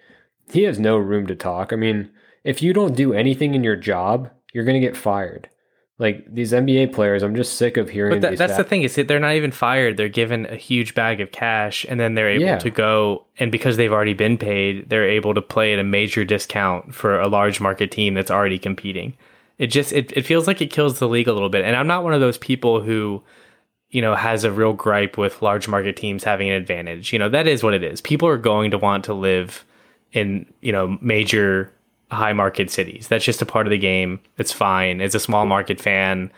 [0.51, 1.71] he has no room to talk.
[1.71, 2.09] I mean,
[2.43, 5.49] if you don't do anything in your job, you're gonna get fired.
[5.97, 8.19] Like these NBA players, I'm just sick of hearing.
[8.19, 9.95] But that's the thing is that they're not even fired.
[9.95, 12.57] They're given a huge bag of cash, and then they're able yeah.
[12.57, 13.25] to go.
[13.39, 17.19] And because they've already been paid, they're able to play at a major discount for
[17.19, 19.15] a large market team that's already competing.
[19.57, 21.63] It just it, it feels like it kills the league a little bit.
[21.63, 23.23] And I'm not one of those people who,
[23.89, 27.13] you know, has a real gripe with large market teams having an advantage.
[27.13, 28.01] You know, that is what it is.
[28.01, 29.63] People are going to want to live
[30.15, 31.71] in you know major
[32.15, 33.07] high market cities.
[33.07, 34.19] That's just a part of the game.
[34.37, 35.01] It's fine.
[35.01, 36.31] As a small market fan,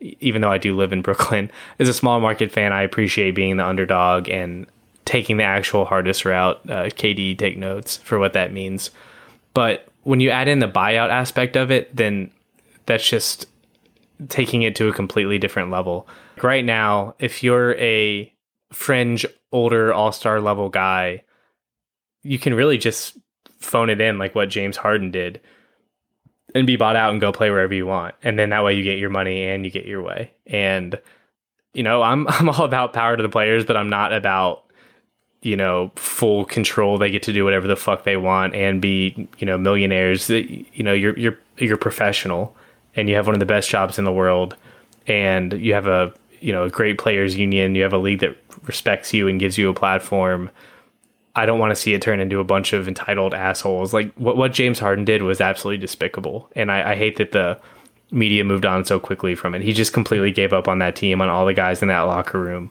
[0.00, 3.56] even though I do live in Brooklyn, as a small market fan, I appreciate being
[3.56, 4.66] the underdog and
[5.04, 6.58] taking the actual hardest route.
[6.68, 8.90] Uh, KD, take notes for what that means.
[9.52, 12.30] But when you add in the buyout aspect of it, then
[12.86, 13.46] that's just
[14.28, 16.08] taking it to a completely different level.
[16.42, 18.32] Right now, if you're a
[18.72, 21.22] fringe, older, all star level guy,
[22.22, 23.16] you can really just
[23.64, 25.40] phone it in like what James Harden did
[26.54, 28.14] and be bought out and go play wherever you want.
[28.22, 30.32] And then that way you get your money and you get your way.
[30.46, 30.98] And
[31.72, 34.64] you know, I'm I'm all about power to the players, but I'm not about
[35.42, 36.96] you know full control.
[36.98, 40.30] They get to do whatever the fuck they want and be you know millionaires.
[40.30, 42.56] You know, you're you're you're professional
[42.96, 44.56] and you have one of the best jobs in the world,
[45.06, 47.74] and you have a you know a great players union.
[47.74, 50.50] You have a league that respects you and gives you a platform
[51.36, 53.92] I don't want to see it turn into a bunch of entitled assholes.
[53.92, 57.58] Like what what James Harden did was absolutely despicable, and I, I hate that the
[58.10, 59.62] media moved on so quickly from it.
[59.62, 62.40] He just completely gave up on that team, on all the guys in that locker
[62.40, 62.70] room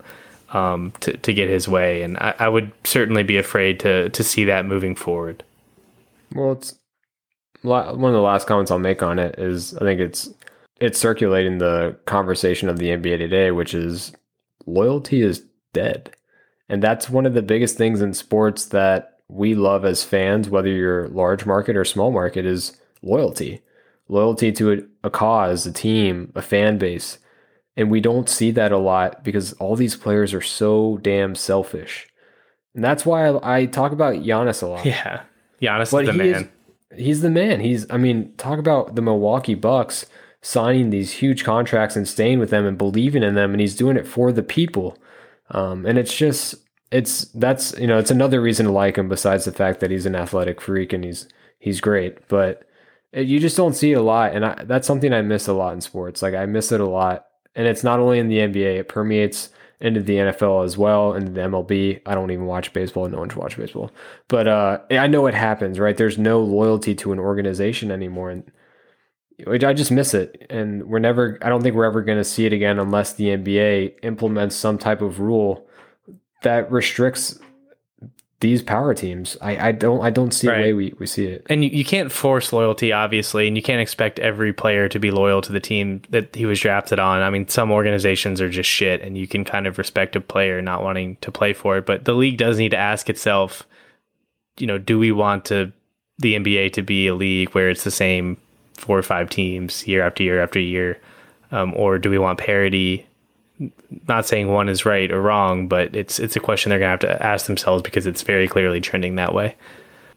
[0.53, 2.01] um, to, to get his way.
[2.01, 5.43] And I, I would certainly be afraid to, to see that moving forward.
[6.33, 6.75] Well, it's
[7.61, 10.29] one of the last comments I'll make on it is I think it's
[10.79, 14.11] it's circulating the conversation of the NBA today, which is
[14.65, 16.13] loyalty is dead.
[16.69, 20.69] And that's one of the biggest things in sports that we love as fans, whether
[20.69, 23.61] you're large market or small market, is loyalty.
[24.07, 27.17] Loyalty to a, a cause, a team, a fan base.
[27.75, 32.07] And we don't see that a lot because all these players are so damn selfish.
[32.75, 34.85] And that's why I, I talk about Giannis a lot.
[34.85, 35.23] Yeah.
[35.61, 36.43] Giannis But is the he man.
[36.43, 36.49] is-
[37.05, 37.59] he's the man.
[37.59, 40.05] He's I mean, talk about the Milwaukee Bucks
[40.41, 43.97] signing these huge contracts and staying with them and believing in them and he's doing
[43.97, 44.97] it for the people.
[45.49, 46.55] Um, and it's just
[46.91, 50.05] it's that's you know, it's another reason to like him besides the fact that he's
[50.05, 51.27] an athletic freak and he's
[51.59, 52.27] he's great.
[52.27, 52.67] But
[53.11, 55.53] it, you just don't see it a lot and I, that's something I miss a
[55.53, 56.21] lot in sports.
[56.21, 57.25] Like I miss it a lot.
[57.55, 59.49] And it's not only in the NBA, it permeates
[59.83, 62.01] into the NFL as well and the MLB.
[62.05, 63.07] I don't even watch baseball.
[63.09, 63.91] No one should watch baseball.
[64.29, 65.95] But uh, I know it happens, right?
[65.95, 68.49] There's no loyalty to an organization anymore, and
[69.47, 70.45] I just miss it.
[70.49, 71.37] And we're never.
[71.41, 74.77] I don't think we're ever going to see it again unless the NBA implements some
[74.77, 75.67] type of rule
[76.43, 77.39] that restricts
[78.41, 79.37] these power teams.
[79.41, 80.01] I, I don't.
[80.01, 80.59] I don't see Right.
[80.59, 81.45] a way we, we see it.
[81.49, 85.11] And you, you can't force loyalty, obviously, and you can't expect every player to be
[85.11, 87.21] loyal to the team that he was drafted on.
[87.21, 90.61] I mean, some organizations are just shit, and you can kind of respect a player
[90.61, 91.85] not wanting to play for it.
[91.85, 93.65] But the league does need to ask itself,
[94.59, 95.71] you know, do we want to
[96.19, 98.37] the NBA to be a league where it's the same
[98.83, 100.99] four or five teams year after year after year,
[101.51, 103.07] um, or do we want parity?
[104.07, 106.99] Not saying one is right or wrong, but it's it's a question they're gonna have
[106.99, 109.55] to ask themselves because it's very clearly trending that way.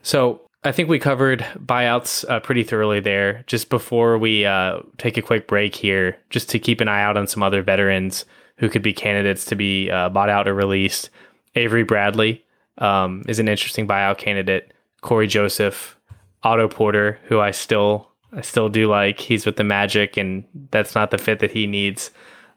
[0.03, 3.45] So I think we covered buyouts uh, pretty thoroughly there.
[3.47, 7.17] Just before we uh, take a quick break here, just to keep an eye out
[7.17, 8.25] on some other veterans
[8.59, 11.11] who could be candidates to be uh, bought out or released.
[11.55, 12.45] Avery Bradley
[12.79, 14.73] um, is an interesting buyout candidate.
[15.03, 15.97] Cory Joseph,
[16.43, 19.19] Otto Porter, who I still I still do like.
[19.19, 22.11] He's with the Magic, and that's not the fit that he needs.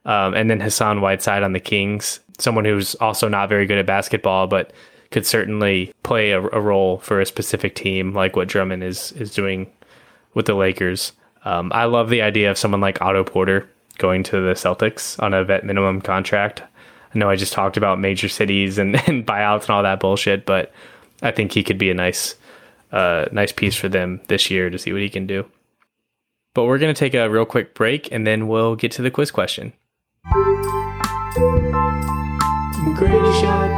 [0.06, 3.86] Um, and then Hassan Whiteside on the Kings, someone who's also not very good at
[3.86, 4.74] basketball, but
[5.12, 9.34] could certainly play a, a role for a specific team, like what Drummond is is
[9.34, 9.72] doing
[10.34, 11.14] with the Lakers.
[11.46, 15.34] Um, I love the idea of someone like Otto Porter going to the Celtics on
[15.34, 16.62] a vet minimum contract.
[17.14, 20.46] I know I just talked about major cities and, and buyouts and all that bullshit,
[20.46, 20.72] but
[21.22, 22.36] I think he could be a nice,
[22.92, 25.46] uh, nice piece for them this year to see what he can do.
[26.54, 29.32] But we're gonna take a real quick break and then we'll get to the quiz
[29.32, 29.74] question.
[32.96, 33.70] Grady shot.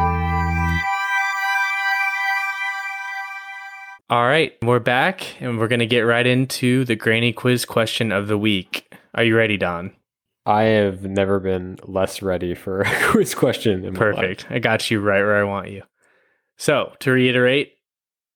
[4.09, 8.27] All right, we're back and we're gonna get right into the Granny quiz question of
[8.27, 8.93] the week.
[9.15, 9.91] Are you ready, Don?
[10.45, 13.85] I have never been less ready for a quiz question.
[13.85, 14.15] In my life.
[14.15, 14.47] Perfect.
[14.49, 15.83] I got you right where I want you.
[16.57, 17.73] So, to reiterate,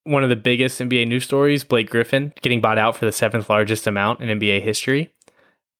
[0.05, 3.49] one of the biggest NBA news stories Blake Griffin getting bought out for the seventh
[3.49, 5.11] largest amount in NBA history.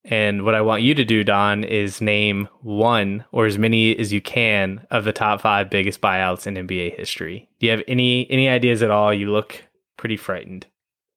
[0.04, 4.14] And what I want you to do, Don, is name one or as many as
[4.14, 7.50] you can of the top five biggest buyouts in NBA history.
[7.60, 9.12] Do you have any any ideas at all?
[9.14, 9.64] You look
[9.98, 10.68] pretty frightened.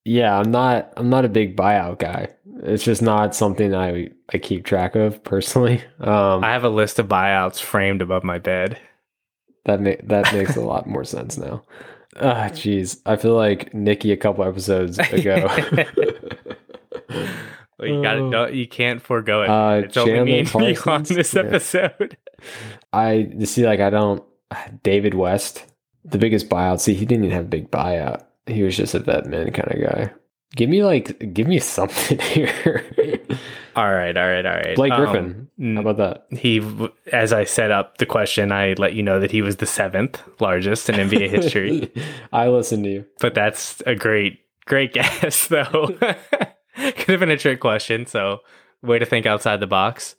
[0.05, 0.91] Yeah, I'm not.
[0.97, 2.29] I'm not a big buyout guy.
[2.63, 5.83] It's just not something I I keep track of personally.
[6.01, 8.79] Um, I have a list of buyouts framed above my bed.
[9.67, 11.63] that ma- that makes a lot more sense now.
[12.21, 13.01] Ah, jeez.
[13.07, 15.49] I feel like Nikki a couple episodes ago.
[17.79, 18.47] Well, you got Oh.
[18.49, 19.49] You can't forego it.
[19.49, 21.43] Uh, it's only me and Chandler you on this Yeah.
[21.43, 22.17] episode.
[22.93, 24.23] I you see, like I don't.
[24.83, 25.65] David West,
[26.05, 26.81] the biggest buyout.
[26.81, 28.25] See, he didn't even have a big buyout.
[28.47, 30.13] He was just a vet man kind of guy.
[30.57, 32.85] Give me like, give me something here.
[33.79, 34.75] All right, all right, all right.
[34.77, 35.49] Blake Um, Griffin.
[35.61, 35.97] n- How about
[36.31, 36.39] that?
[36.39, 36.61] he,
[37.13, 40.21] as I set up the question, I let you know that he was the seventh
[40.41, 41.93] largest in NBA history.
[42.33, 43.05] I listen to you.
[43.21, 45.97] but that's a great, great guess, though.
[46.77, 48.07] Could have been a trick question.
[48.07, 48.41] So,
[48.83, 50.15] way to think outside the box.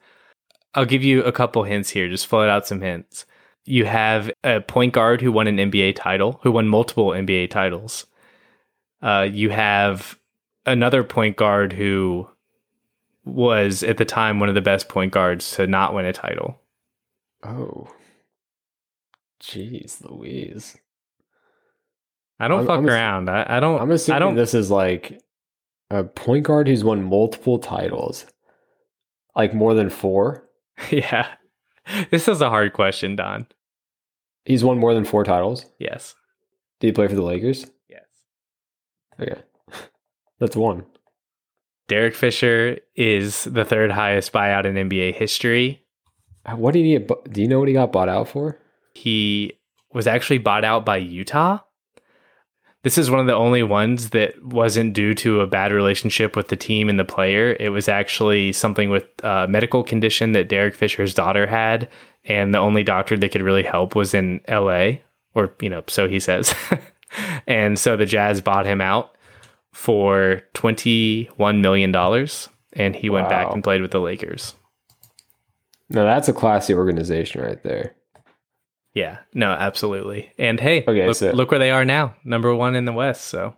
[0.75, 2.07] I'll give you a couple hints here.
[2.09, 3.25] Just float out some hints.
[3.65, 8.05] You have a point guard who won an NBA title, who won multiple NBA titles.
[9.01, 10.17] Uh, you have
[10.65, 12.29] another point guard who
[13.29, 16.59] was at the time one of the best point guards to not win a title.
[17.43, 17.87] Oh,
[19.41, 20.77] jeez, Louise.
[22.39, 23.29] I don't I'm- fuck I'm around.
[23.29, 23.81] I, I don't.
[23.81, 24.35] I'm assuming I don't.
[24.35, 25.19] this is like
[25.89, 28.25] a point guard who's won multiple titles,
[29.35, 30.47] like more than four.
[30.91, 31.27] yeah,
[32.11, 33.47] this is a hard question, Don.
[34.45, 35.65] He's won more than four titles.
[35.79, 36.15] Yes.
[36.79, 37.65] Did he play for the Lakers?
[37.89, 38.05] Yes.
[39.19, 39.41] Okay,
[40.39, 40.85] that's one.
[41.89, 45.83] Derek Fisher is the third highest buyout in NBA history.
[46.55, 47.33] What did he get?
[47.33, 48.57] Do you know what he got bought out for?
[48.93, 49.59] He
[49.91, 51.59] was actually bought out by Utah.
[52.83, 56.47] This is one of the only ones that wasn't due to a bad relationship with
[56.47, 57.57] the team and the player.
[57.59, 61.89] It was actually something with a medical condition that Derek Fisher's daughter had,
[62.23, 64.91] and the only doctor that could really help was in LA,
[65.33, 66.55] or, you know, so he says.
[67.47, 69.13] and so the Jazz bought him out
[69.71, 71.95] for $21 million,
[72.73, 74.55] and he went back and played with the Lakers.
[75.89, 77.95] Now that's a classy organization right there.
[78.93, 80.31] Yeah, no, absolutely.
[80.37, 83.25] And hey, Okay, look, so- look where they are now, number one in the West.
[83.27, 83.55] So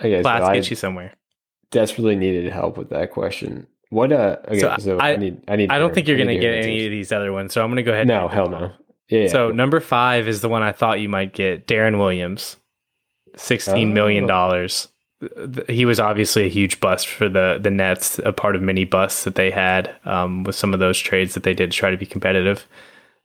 [0.00, 1.12] Okay, so class I gets you somewhere.
[1.70, 3.66] desperately needed help with that question.
[3.90, 4.12] What?
[4.12, 5.42] Uh, okay, So so, I, I- need.
[5.48, 5.70] I need.
[5.70, 7.52] I don't think you're going to get any of these other ones.
[7.52, 8.06] So I'm going to go ahead.
[8.06, 8.72] No, and hell no.
[9.08, 9.26] Yeah.
[9.28, 12.56] So number five is the one I thought you might get, Deron Williams,
[13.36, 14.28] sixteen million Oh.
[14.28, 14.88] dollars.
[15.68, 19.24] He was obviously a huge bust for the the Nets, a part of many busts
[19.24, 21.96] that they had um, with some of those trades that they did to try to
[21.96, 22.66] be competitive.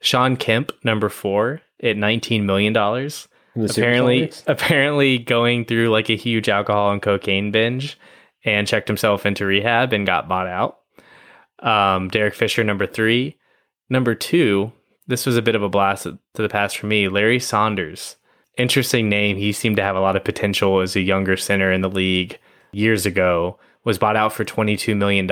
[0.02, 3.28] Shawn Kemp, number four, at nineteen million dollars.
[3.78, 7.98] Apparently apparently going through like a huge alcohol and cocaine binge
[8.44, 10.80] and checked himself into rehab and got bought out.
[11.60, 13.38] Um, Derek Fisher, number three.
[13.90, 14.74] Number two,
[15.08, 17.08] this was a bit of a blast to the past for me.
[17.08, 18.18] Larry Sanders.
[18.58, 19.38] Interesting name.
[19.38, 22.40] He seemed to have a lot of potential as a younger center in the league
[22.72, 23.60] years ago.
[23.84, 25.30] Was bought out for $22 million.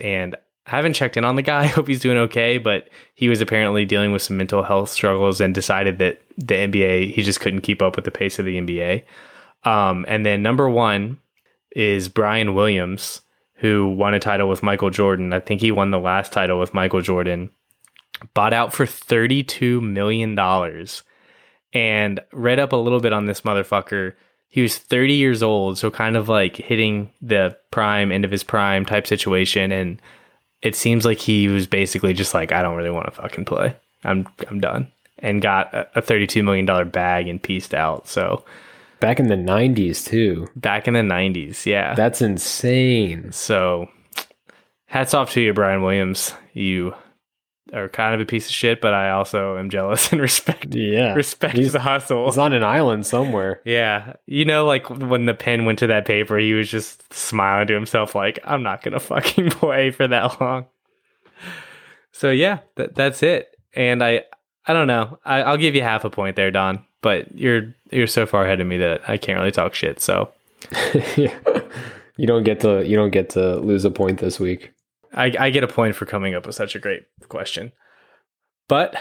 [0.00, 0.36] And
[0.66, 1.60] I haven't checked in on the guy.
[1.64, 2.58] I hope he's doing okay.
[2.58, 7.12] But he was apparently dealing with some mental health struggles and decided that the NBA,
[7.12, 9.04] he just couldn't keep up with the pace of the NBA.
[9.64, 11.18] Um, and then number one
[11.74, 13.20] is Brian Williams,
[13.54, 15.32] who won a title with Michael Jordan.
[15.32, 17.50] I think he won the last title with Michael Jordan.
[18.34, 20.36] Bought out for $32 million.
[21.72, 24.14] And read up a little bit on this motherfucker.
[24.48, 28.44] He was 30 years old, so kind of like hitting the prime, end of his
[28.44, 29.72] prime type situation.
[29.72, 30.00] And
[30.60, 33.74] it seems like he was basically just like, I don't really want to fucking play.
[34.04, 34.90] I'm I'm done.
[35.18, 38.08] And got a, a $32 million bag and pieced out.
[38.08, 38.44] So
[39.02, 40.48] back in the '90s too.
[40.56, 41.94] back in the 90s, yeah.
[41.94, 43.32] That's insane.
[43.32, 43.88] So,
[44.86, 46.32] hats off to you, Brian Williams.
[46.54, 46.94] You
[47.72, 51.14] are kind of a piece of shit, but I also am jealous and respect Yeah,
[51.14, 52.26] respect He's- the hustle.
[52.26, 53.60] He's on an island somewhere.
[53.64, 57.66] yeah, you know, like when the pen went to that paper, he was just smiling
[57.68, 60.66] to himself, like, "I'm not gonna fucking play for that long."
[62.12, 63.56] So yeah, that that's it.
[63.74, 64.24] And I,
[64.66, 65.18] I don't know.
[65.24, 66.84] I, I'll give you half a point there, Don.
[67.00, 70.00] But you're you're so far ahead of me that I can't really talk shit.
[70.00, 70.30] So
[71.16, 71.34] yeah.
[72.18, 72.86] You don't get to.
[72.86, 74.72] You don't get to lose a point this week.
[75.12, 77.72] I, I get a point for coming up with such a great question.
[78.68, 78.96] But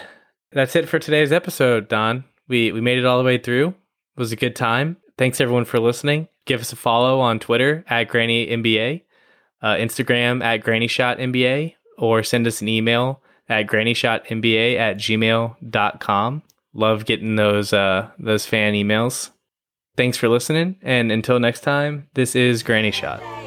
[0.51, 2.25] that's it for today's episode, Don.
[2.47, 3.69] We we made it all the way through.
[3.69, 4.97] It was a good time.
[5.17, 6.27] Thanks everyone for listening.
[6.45, 9.03] Give us a follow on Twitter at Granny NBA,
[9.61, 14.77] uh, Instagram at Granny Shot NBA, or send us an email at Granny Shot grannyshotnba
[14.77, 16.43] at gmail.com.
[16.73, 19.29] Love getting those uh, those fan emails.
[19.97, 23.40] Thanks for listening, and until next time, this is Granny Shot.